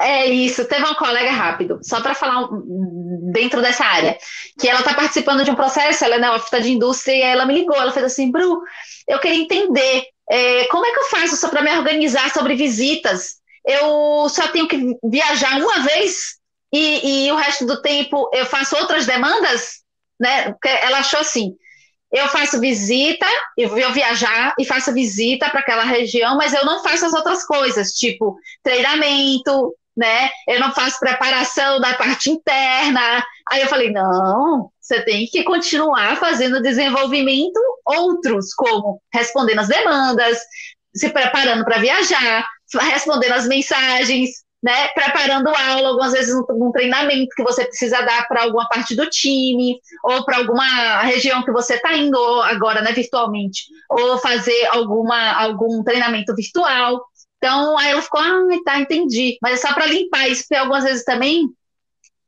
[0.00, 2.48] É isso, teve uma colega rápido, só para falar
[3.32, 4.16] dentro dessa área,
[4.56, 7.54] que ela está participando de um processo, ela é neófita de indústria, e ela me
[7.54, 8.62] ligou, ela fez assim, Bru,
[9.08, 13.38] eu queria entender é, como é que eu faço só para me organizar sobre visitas?
[13.66, 16.36] Eu só tenho que viajar uma vez
[16.72, 19.80] e, e o resto do tempo eu faço outras demandas?
[20.20, 20.54] Né?
[20.82, 21.56] Ela achou assim,
[22.12, 23.26] eu faço visita,
[23.56, 27.44] eu vou viajar e faço visita para aquela região, mas eu não faço as outras
[27.44, 30.30] coisas, tipo treinamento, né?
[30.46, 33.24] Eu não faço preparação da parte interna.
[33.50, 40.38] Aí eu falei, não, você tem que continuar fazendo desenvolvimento outros, como respondendo as demandas,
[40.94, 42.46] se preparando para viajar,
[42.92, 44.30] respondendo as mensagens,
[44.62, 44.88] né?
[44.88, 49.78] Preparando aula, algumas vezes um, treinamento que você precisa dar para alguma parte do time,
[50.04, 55.82] ou para alguma região que você está indo agora, né, virtualmente, ou fazer alguma, algum
[55.82, 57.00] treinamento virtual.
[57.38, 59.38] Então, aí ela ficou, ah, tá, entendi.
[59.40, 61.48] Mas é só para limpar isso, porque algumas vezes também,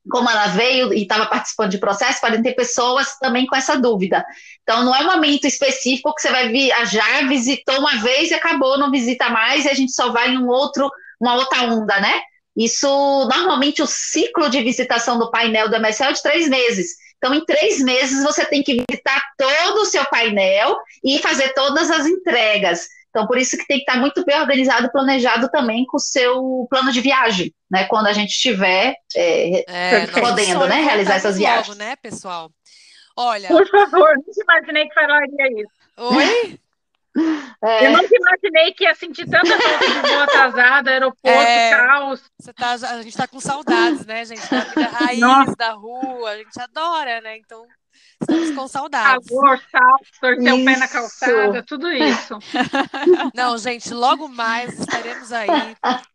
[0.08, 4.24] como ela veio e estava participando de processo, podem ter pessoas também com essa dúvida.
[4.62, 8.78] Então, não é um momento específico que você vai viajar, visitou uma vez e acabou,
[8.78, 10.88] não visita mais, e a gente só vai em um outro,
[11.20, 12.20] uma outra onda, né?
[12.56, 12.88] Isso,
[13.28, 16.94] normalmente, o ciclo de visitação do painel do MSL é de três meses.
[17.16, 21.90] Então, em três meses, você tem que visitar todo o seu painel e fazer todas
[21.90, 22.88] as entregas.
[23.10, 26.00] Então, por isso que tem que estar muito bem organizado e planejado também com o
[26.00, 27.84] seu plano de viagem, né?
[27.84, 30.80] Quando a gente estiver é, é, podendo, né?
[30.80, 31.68] Realizar essas viagens.
[31.68, 32.50] Logo, né, pessoal?
[33.16, 33.48] Olha.
[33.48, 35.72] Por favor, não imaginei que falaria isso.
[35.96, 36.58] Oi?
[37.62, 37.88] É.
[37.88, 42.22] Eu nunca imaginei que ia sentir tanta falta de voo atrasado, aeroporto, é, caos.
[42.38, 44.48] Você tá, a gente está com saudades, né, gente?
[44.48, 45.56] Da vida raiz, Nossa.
[45.56, 47.36] da rua, a gente adora, né?
[47.36, 47.66] Então,
[48.20, 49.28] Estamos com saudades.
[49.28, 52.38] Calor, salto, torcer o pé na calçada, tudo isso.
[53.34, 55.48] Não, gente, logo mais estaremos aí,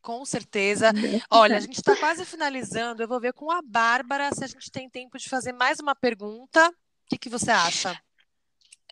[0.02, 0.92] com certeza.
[1.32, 3.02] Olha, a gente está quase finalizando.
[3.02, 5.96] Eu vou ver com a Bárbara se a gente tem tempo de fazer mais uma
[5.96, 6.70] pergunta.
[6.70, 6.74] O
[7.10, 8.00] que, que você acha?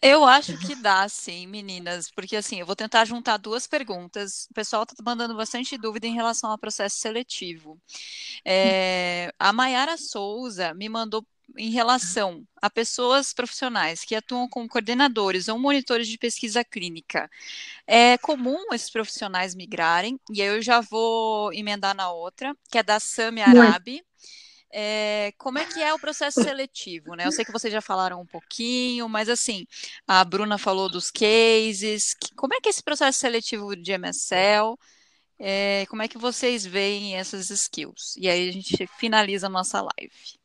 [0.06, 4.48] Eu acho que dá, sim, meninas, porque assim, eu vou tentar juntar duas perguntas.
[4.52, 7.80] O pessoal está mandando bastante dúvida em relação ao processo seletivo.
[8.44, 11.26] É, a Mayara Souza me mandou
[11.58, 17.30] em relação a pessoas profissionais que atuam como coordenadores ou monitores de pesquisa clínica,
[17.88, 22.84] é comum esses profissionais migrarem, e aí eu já vou emendar na outra, que é
[22.84, 24.04] da Sami Arabi.
[24.76, 27.28] É, como é que é o processo seletivo, né?
[27.28, 29.68] Eu sei que vocês já falaram um pouquinho, mas assim,
[30.08, 32.16] a Bruna falou dos cases.
[32.36, 34.76] Como é que é esse processo seletivo de MSL?
[35.40, 38.16] É, como é que vocês veem essas skills?
[38.18, 40.43] E aí a gente finaliza a nossa live.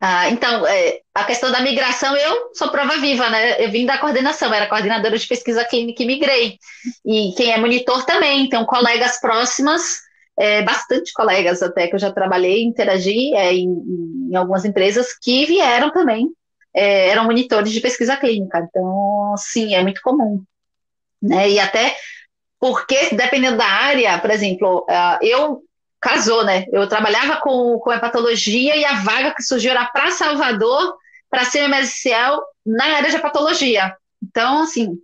[0.00, 3.64] Ah, então, é, a questão da migração, eu sou prova viva, né?
[3.64, 6.58] Eu vim da coordenação, era coordenadora de pesquisa clínica e migrei.
[7.06, 10.00] E quem é monitor também, tem colegas próximas,
[10.36, 13.68] é, bastante colegas até que eu já trabalhei, interagi é, em,
[14.30, 16.28] em, algumas empresas que vieram também,
[16.74, 18.58] é, eram monitores de pesquisa clínica.
[18.58, 20.42] Então, sim, é muito comum.
[21.22, 21.50] Né?
[21.52, 21.96] E até
[22.60, 25.62] porque, dependendo da área, por exemplo, uh, eu
[26.04, 26.66] casou, né?
[26.70, 30.94] Eu trabalhava com, com hepatologia e a vaga que surgiu era para Salvador,
[31.30, 33.96] para ser MSL na área de hepatologia.
[34.22, 34.98] Então, assim,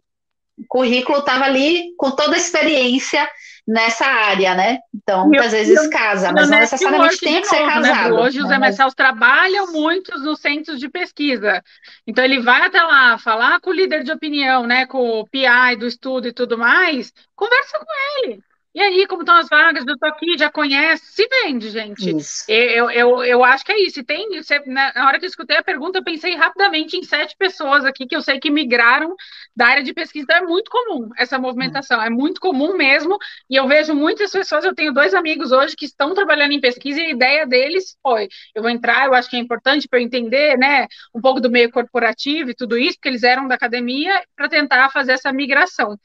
[0.59, 3.27] o currículo estava ali com toda a experiência
[3.67, 4.79] nessa área, né?
[4.95, 8.15] Então, muitas vezes eu, casa, mas não necessariamente tem que ser novo, né, casado.
[8.17, 8.21] Né?
[8.21, 8.51] Hoje os?
[8.51, 11.63] MSLs trabalham muito nos centros de pesquisa.
[12.07, 14.85] Então, ele vai até lá falar com o líder de opinião, né?
[14.85, 18.43] Com o PI do estudo e tudo mais, conversa com ele.
[18.73, 19.85] E aí, como estão as vagas?
[19.85, 22.15] Eu tô aqui, já conhece, se vende, gente.
[22.47, 23.99] Eu, eu, eu acho que é isso.
[23.99, 27.35] E tem, você, na hora que eu escutei a pergunta, eu pensei rapidamente em sete
[27.37, 29.13] pessoas aqui que eu sei que migraram
[29.57, 30.25] da área de pesquisa.
[30.25, 33.19] Então, é muito comum essa movimentação, é muito comum mesmo.
[33.49, 37.01] E eu vejo muitas pessoas, eu tenho dois amigos hoje que estão trabalhando em pesquisa
[37.01, 40.05] e a ideia deles foi: eu vou entrar, eu acho que é importante para eu
[40.05, 44.23] entender, né, um pouco do meio corporativo e tudo isso, porque eles eram da academia,
[44.37, 45.99] para tentar fazer essa migração.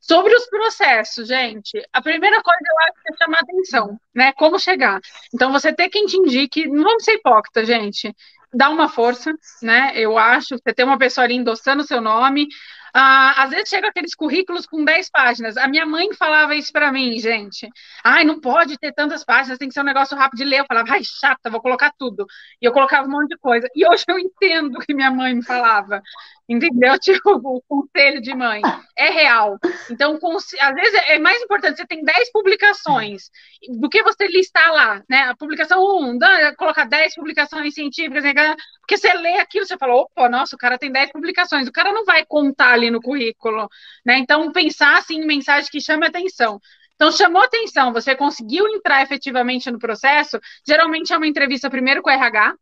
[0.00, 4.32] Sobre os processos, gente, a primeira coisa eu acho que é chamar atenção, né?
[4.32, 4.98] Como chegar.
[5.34, 8.14] Então, você tem quem te indique, não vamos ser hipócrita, gente.
[8.52, 9.32] Dá uma força,
[9.62, 9.92] né?
[9.94, 12.48] Eu acho, você tem uma pessoa ali endossando o seu nome,
[12.92, 15.56] ah, às vezes chega aqueles currículos com 10 páginas.
[15.56, 17.68] A minha mãe falava isso para mim, gente.
[18.04, 20.60] Ai, não pode ter tantas páginas, tem que ser um negócio rápido de ler.
[20.60, 22.26] Eu falava, ai, chata, vou colocar tudo.
[22.60, 23.68] E eu colocava um monte de coisa.
[23.74, 26.02] E hoje eu entendo o que minha mãe me falava.
[26.50, 26.98] Entendeu?
[27.00, 28.60] Tipo, o conselho de mãe.
[28.98, 29.56] É real.
[29.88, 30.18] Então,
[30.60, 33.30] às vezes é mais importante, você tem 10 publicações,
[33.78, 35.22] do que você listar lá, né?
[35.22, 36.18] A publicação 1,
[36.58, 38.34] colocar 10 publicações científicas, né?
[38.80, 41.68] porque você lê aquilo, você fala, opa, nossa, o cara tem 10 publicações.
[41.68, 43.68] O cara não vai contar ali no currículo,
[44.04, 44.18] né?
[44.18, 46.58] Então, pensar assim em mensagem que chame atenção.
[46.96, 52.10] Então, chamou atenção, você conseguiu entrar efetivamente no processo, geralmente é uma entrevista primeiro com
[52.10, 52.54] o RH,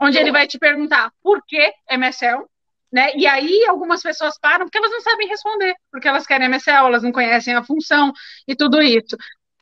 [0.00, 2.44] onde ele vai te perguntar por que MSL,
[2.94, 3.12] né?
[3.16, 7.02] E aí algumas pessoas param porque elas não sabem responder, porque elas querem MSL, elas
[7.02, 8.12] não conhecem a função
[8.48, 9.16] e tudo isso.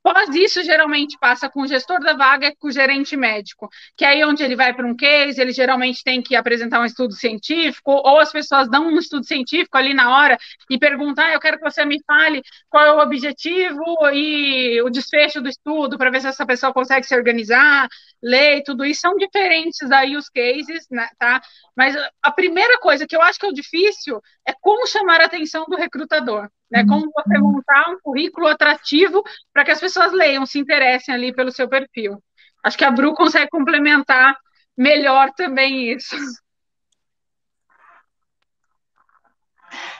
[0.04, 4.08] Após isso, geralmente passa com o gestor da vaga com o gerente médico, que é
[4.08, 7.92] aí onde ele vai para um case, ele geralmente tem que apresentar um estudo científico,
[7.92, 10.36] ou as pessoas dão um estudo científico ali na hora
[10.68, 14.90] e perguntam, ah, eu quero que você me fale qual é o objetivo e o
[14.90, 17.88] desfecho do estudo, para ver se essa pessoa consegue se organizar,
[18.20, 19.02] ler tudo isso.
[19.02, 21.40] São diferentes aí os cases, né, tá?
[21.76, 25.26] Mas a primeira coisa que eu acho que é o difícil é como chamar a
[25.26, 26.86] atenção do recrutador né?
[26.86, 31.52] Como você montar um currículo atrativo para que as pessoas leiam, se interessem ali pelo
[31.52, 32.18] seu perfil.
[32.64, 34.34] Acho que a Bru consegue complementar
[34.76, 36.16] melhor também isso.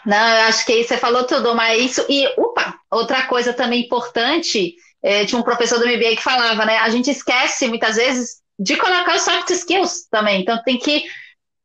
[0.07, 2.07] Não, eu acho que você falou tudo, mas isso.
[2.09, 6.79] E, opa, outra coisa também importante, é, tinha um professor do MBA que falava, né?
[6.79, 10.41] A gente esquece muitas vezes de colocar os soft skills também.
[10.41, 11.05] Então tem que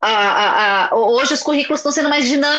[0.00, 2.58] a, a, hoje os currículos estão sendo mais dinâmicos,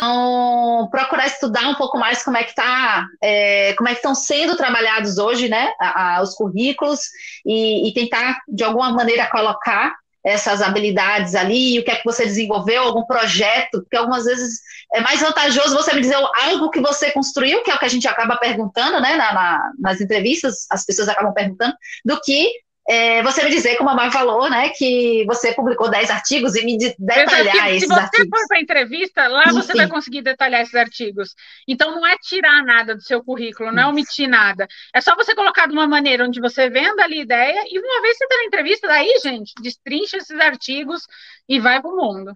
[0.80, 4.16] então, procurar estudar um pouco mais como é que tá, é, como é que estão
[4.16, 7.00] sendo trabalhados hoje, né, a, os currículos
[7.46, 12.26] e, e, tentar de alguma maneira colocar essas habilidades ali, o que é que você
[12.26, 14.60] desenvolveu, algum projeto, porque algumas vezes
[14.94, 17.90] é mais vantajoso você me dizer algo que você construiu, que é o que a
[17.90, 21.74] gente acaba perguntando, né, na, na, nas entrevistas, as pessoas acabam perguntando,
[22.04, 22.52] do que
[22.90, 26.66] é, você me dizer, como a Mar falou, né, que você publicou 10 artigos e
[26.66, 28.10] me detalhar esses artigos.
[28.10, 29.54] Se você for para a entrevista, lá Enfim.
[29.54, 31.36] você vai conseguir detalhar esses artigos.
[31.68, 34.68] Então, não é tirar nada do seu currículo, não é omitir nada.
[34.92, 38.18] É só você colocar de uma maneira onde você venda ali ideia e uma vez
[38.18, 41.04] que você está na entrevista, daí, gente, destrincha esses artigos
[41.48, 42.36] e vai para o mundo.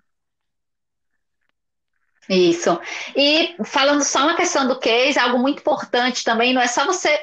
[2.30, 2.80] Isso.
[3.16, 7.20] E falando só uma questão do case, algo muito importante também, não é só você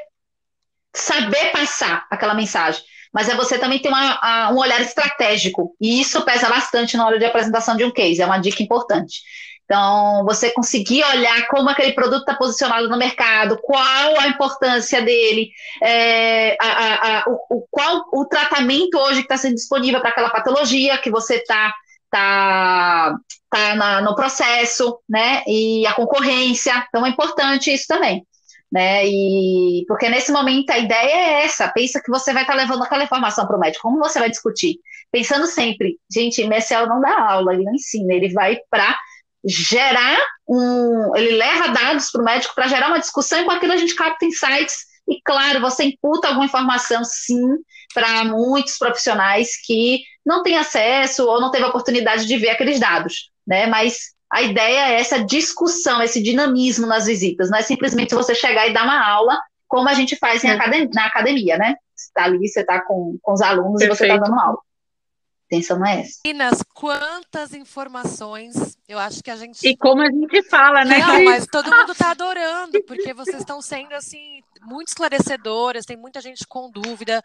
[0.93, 2.83] saber passar aquela mensagem
[3.13, 7.19] mas é você também ter uma, um olhar estratégico, e isso pesa bastante na hora
[7.19, 9.21] de apresentação de um case, é uma dica importante.
[9.65, 15.49] Então, você conseguir olhar como aquele produto está posicionado no mercado, qual a importância dele,
[15.81, 20.31] é, a, a, a, o, qual o tratamento hoje que está sendo disponível para aquela
[20.31, 21.73] patologia que você está
[22.11, 23.15] tá,
[23.49, 25.45] tá no processo, né?
[25.47, 26.85] E a concorrência.
[26.89, 28.27] Então, é importante isso também
[28.71, 29.07] né?
[29.07, 32.83] E porque nesse momento a ideia é essa, pensa que você vai estar tá levando
[32.83, 34.79] aquela informação para o médico, como você vai discutir?
[35.11, 38.97] Pensando sempre, gente, MSL não dá aula, ele não ensina, ele vai para
[39.45, 43.73] gerar um, ele leva dados para o médico para gerar uma discussão e com aquilo
[43.73, 47.57] a gente capta insights e claro, você imputa alguma informação sim
[47.93, 53.31] para muitos profissionais que não têm acesso ou não teve oportunidade de ver aqueles dados,
[53.47, 53.67] né?
[53.67, 58.69] Mas a ideia é essa discussão, esse dinamismo nas visitas, não é simplesmente você chegar
[58.69, 61.75] e dar uma aula, como a gente faz academia, na academia, né?
[61.95, 63.93] Você está ali, você está com, com os alunos Perfeito.
[63.93, 64.59] e você está dando aula.
[64.59, 66.21] A intenção não é essa.
[66.25, 69.67] Meninas, quantas informações eu acho que a gente.
[69.67, 70.99] E como a gente fala, né?
[70.99, 76.21] Não, mas todo mundo está adorando, porque vocês estão sendo assim muito esclarecedoras, tem muita
[76.21, 77.21] gente com dúvida.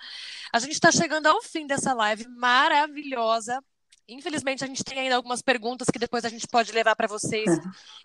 [0.52, 3.62] A gente está chegando ao fim dessa live maravilhosa.
[4.08, 7.50] Infelizmente, a gente tem ainda algumas perguntas que depois a gente pode levar para vocês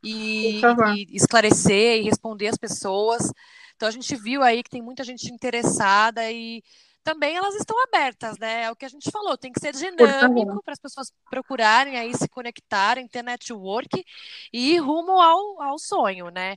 [0.02, 3.30] e, e, esclarecer e responder as pessoas.
[3.76, 6.62] Então a gente viu aí que tem muita gente interessada e
[7.02, 8.64] também elas estão abertas, né?
[8.64, 12.14] É o que a gente falou, tem que ser dinâmico para as pessoas procurarem aí
[12.14, 14.04] se conectarem, ter network
[14.52, 16.56] e ir rumo ao, ao sonho, né?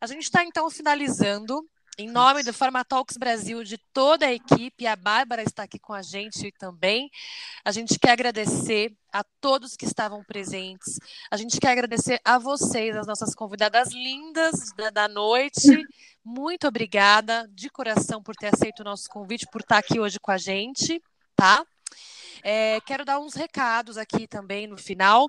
[0.00, 1.66] A gente está então finalizando.
[1.98, 6.00] Em nome do Pharmatalks Brasil, de toda a equipe, a Bárbara está aqui com a
[6.00, 7.10] gente também.
[7.62, 10.98] A gente quer agradecer a todos que estavam presentes.
[11.30, 15.68] A gente quer agradecer a vocês, as nossas convidadas lindas da, da noite.
[16.24, 20.30] Muito obrigada de coração por ter aceito o nosso convite, por estar aqui hoje com
[20.30, 21.02] a gente,
[21.36, 21.62] tá?
[22.42, 25.26] É, quero dar uns recados aqui também no final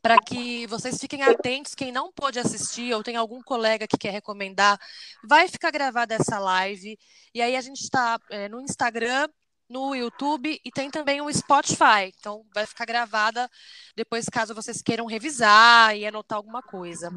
[0.00, 1.74] para que vocês fiquem atentos.
[1.74, 4.78] Quem não pôde assistir ou tem algum colega que quer recomendar,
[5.24, 6.98] vai ficar gravada essa live.
[7.34, 9.28] E aí a gente está é, no Instagram,
[9.72, 12.12] no YouTube e tem também o Spotify.
[12.18, 13.50] Então vai ficar gravada
[13.96, 17.10] depois, caso vocês queiram revisar e anotar alguma coisa.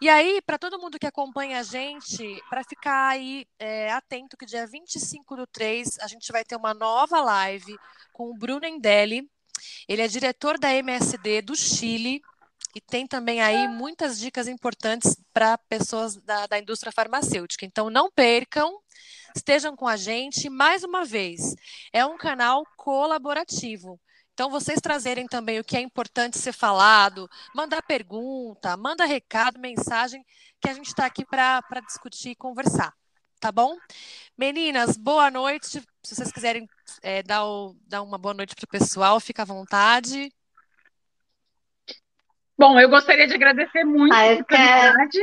[0.00, 4.44] E aí, para todo mundo que acompanha a gente, para ficar aí é, atento que
[4.44, 7.74] dia 25 do 3 a gente vai ter uma nova live
[8.12, 9.28] com o Bruno Endelli
[9.88, 12.20] ele é diretor da MSD do Chile
[12.74, 17.64] e tem também aí muitas dicas importantes para pessoas da, da indústria farmacêutica.
[17.64, 18.78] Então, não percam,
[19.34, 20.50] estejam com a gente.
[20.50, 21.54] Mais uma vez,
[21.92, 23.98] é um canal colaborativo.
[24.34, 30.22] Então, vocês trazerem também o que é importante ser falado, mandar pergunta, manda recado, mensagem,
[30.60, 32.92] que a gente está aqui para discutir e conversar
[33.40, 33.76] tá bom?
[34.36, 35.82] Meninas, boa noite.
[36.02, 36.68] Se vocês quiserem
[37.02, 40.30] é, dar, o, dar uma boa noite para o pessoal, fica à vontade.
[42.58, 45.18] Bom, eu gostaria de agradecer muito ah, a oportunidade.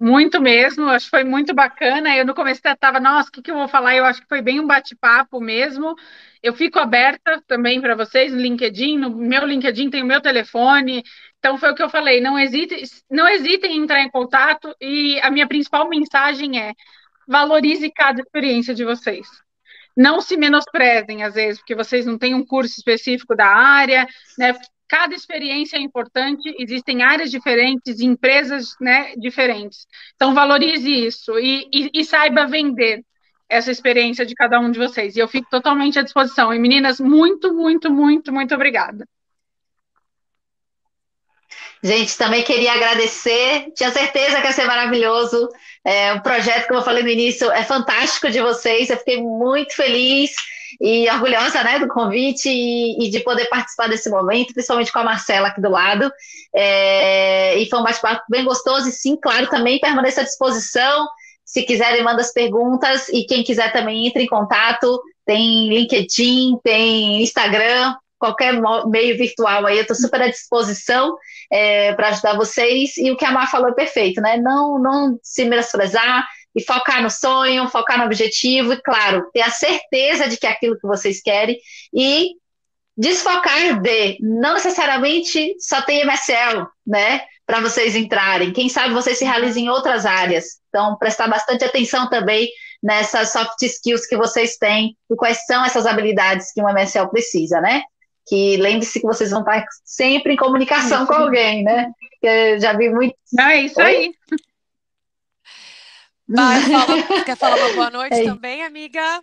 [0.00, 2.16] Muito mesmo, acho que foi muito bacana.
[2.16, 3.96] Eu no começo estava, nossa, o que, que eu vou falar?
[3.96, 5.96] Eu acho que foi bem um bate-papo mesmo.
[6.40, 11.02] Eu fico aberta também para vocês no LinkedIn, no meu LinkedIn tem o meu telefone.
[11.38, 15.20] Então foi o que eu falei, não hesitem, não hesitem em entrar em contato e
[15.20, 16.72] a minha principal mensagem é
[17.28, 19.26] valorize cada experiência de vocês.
[19.96, 24.06] Não se menosprezem, às vezes, porque vocês não têm um curso específico da área,
[24.38, 24.54] né?
[24.88, 29.86] Cada experiência é importante, existem áreas diferentes, empresas né, diferentes.
[30.14, 33.02] Então, valorize isso e, e, e saiba vender
[33.48, 35.16] essa experiência de cada um de vocês.
[35.16, 36.52] E eu fico totalmente à disposição.
[36.52, 39.06] E, meninas, muito, muito, muito, muito obrigada.
[41.84, 43.70] Gente, também queria agradecer.
[43.76, 45.50] Tinha certeza que ia ser maravilhoso.
[45.84, 48.88] É, o projeto, como eu falei no início, é fantástico de vocês.
[48.88, 50.30] Eu fiquei muito feliz
[50.80, 55.04] e orgulhosa né, do convite e, e de poder participar desse momento, principalmente com a
[55.04, 56.10] Marcela aqui do lado.
[56.54, 58.88] É, e foi um bate-papo bem gostoso.
[58.88, 61.06] E sim, claro, também permaneça à disposição.
[61.44, 63.10] Se quiserem, manda as perguntas.
[63.10, 65.02] E quem quiser também entre em contato.
[65.26, 67.94] Tem LinkedIn, tem Instagram,
[68.24, 68.54] qualquer
[68.86, 71.14] meio virtual aí, eu estou super à disposição
[71.52, 72.96] é, para ajudar vocês.
[72.96, 74.38] E o que a Mar falou é perfeito, né?
[74.38, 76.24] Não, não se menosprezar
[76.56, 80.50] e focar no sonho, focar no objetivo, e claro, ter a certeza de que é
[80.50, 81.58] aquilo que vocês querem
[81.92, 82.30] e
[82.96, 87.20] desfocar de não necessariamente só tem MSL, né?
[87.44, 88.52] Para vocês entrarem.
[88.52, 90.44] Quem sabe vocês se realizem em outras áreas.
[90.70, 92.48] Então, prestar bastante atenção também
[92.82, 97.60] nessas soft skills que vocês têm e quais são essas habilidades que um MSL precisa,
[97.60, 97.82] né?
[98.26, 101.92] Que lembre-se que vocês vão estar sempre em comunicação com alguém, né?
[102.20, 103.16] Que já vi muito.
[103.32, 103.86] Não, é isso Oi?
[103.86, 104.14] aí.
[106.26, 106.86] Vai, fala,
[107.24, 108.24] quer falar uma boa noite é.
[108.24, 109.22] também, amiga?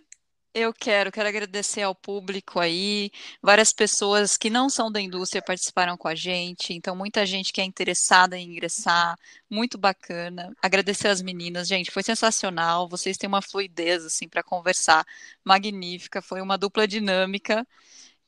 [0.54, 5.96] Eu quero, quero agradecer ao público aí, várias pessoas que não são da indústria participaram
[5.96, 9.16] com a gente, então muita gente que é interessada em ingressar,
[9.48, 10.54] muito bacana.
[10.60, 15.06] Agradecer às meninas, gente, foi sensacional, vocês têm uma fluidez assim para conversar,
[15.42, 17.66] magnífica, foi uma dupla dinâmica.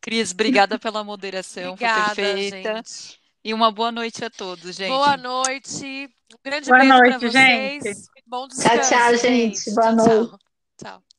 [0.05, 2.75] Cris, obrigada pela moderação, obrigada, foi perfeita.
[2.77, 3.19] Gente.
[3.43, 4.91] E uma boa noite a todos, gente.
[4.91, 6.11] Boa noite.
[6.31, 7.83] Um grande boa beijo para vocês.
[7.83, 8.01] Gente.
[8.27, 8.91] Bom descanso.
[8.91, 9.75] Tchau, tchau, gente.
[9.75, 10.31] Boa noite.
[10.31, 10.39] tchau.
[10.79, 11.14] tchau.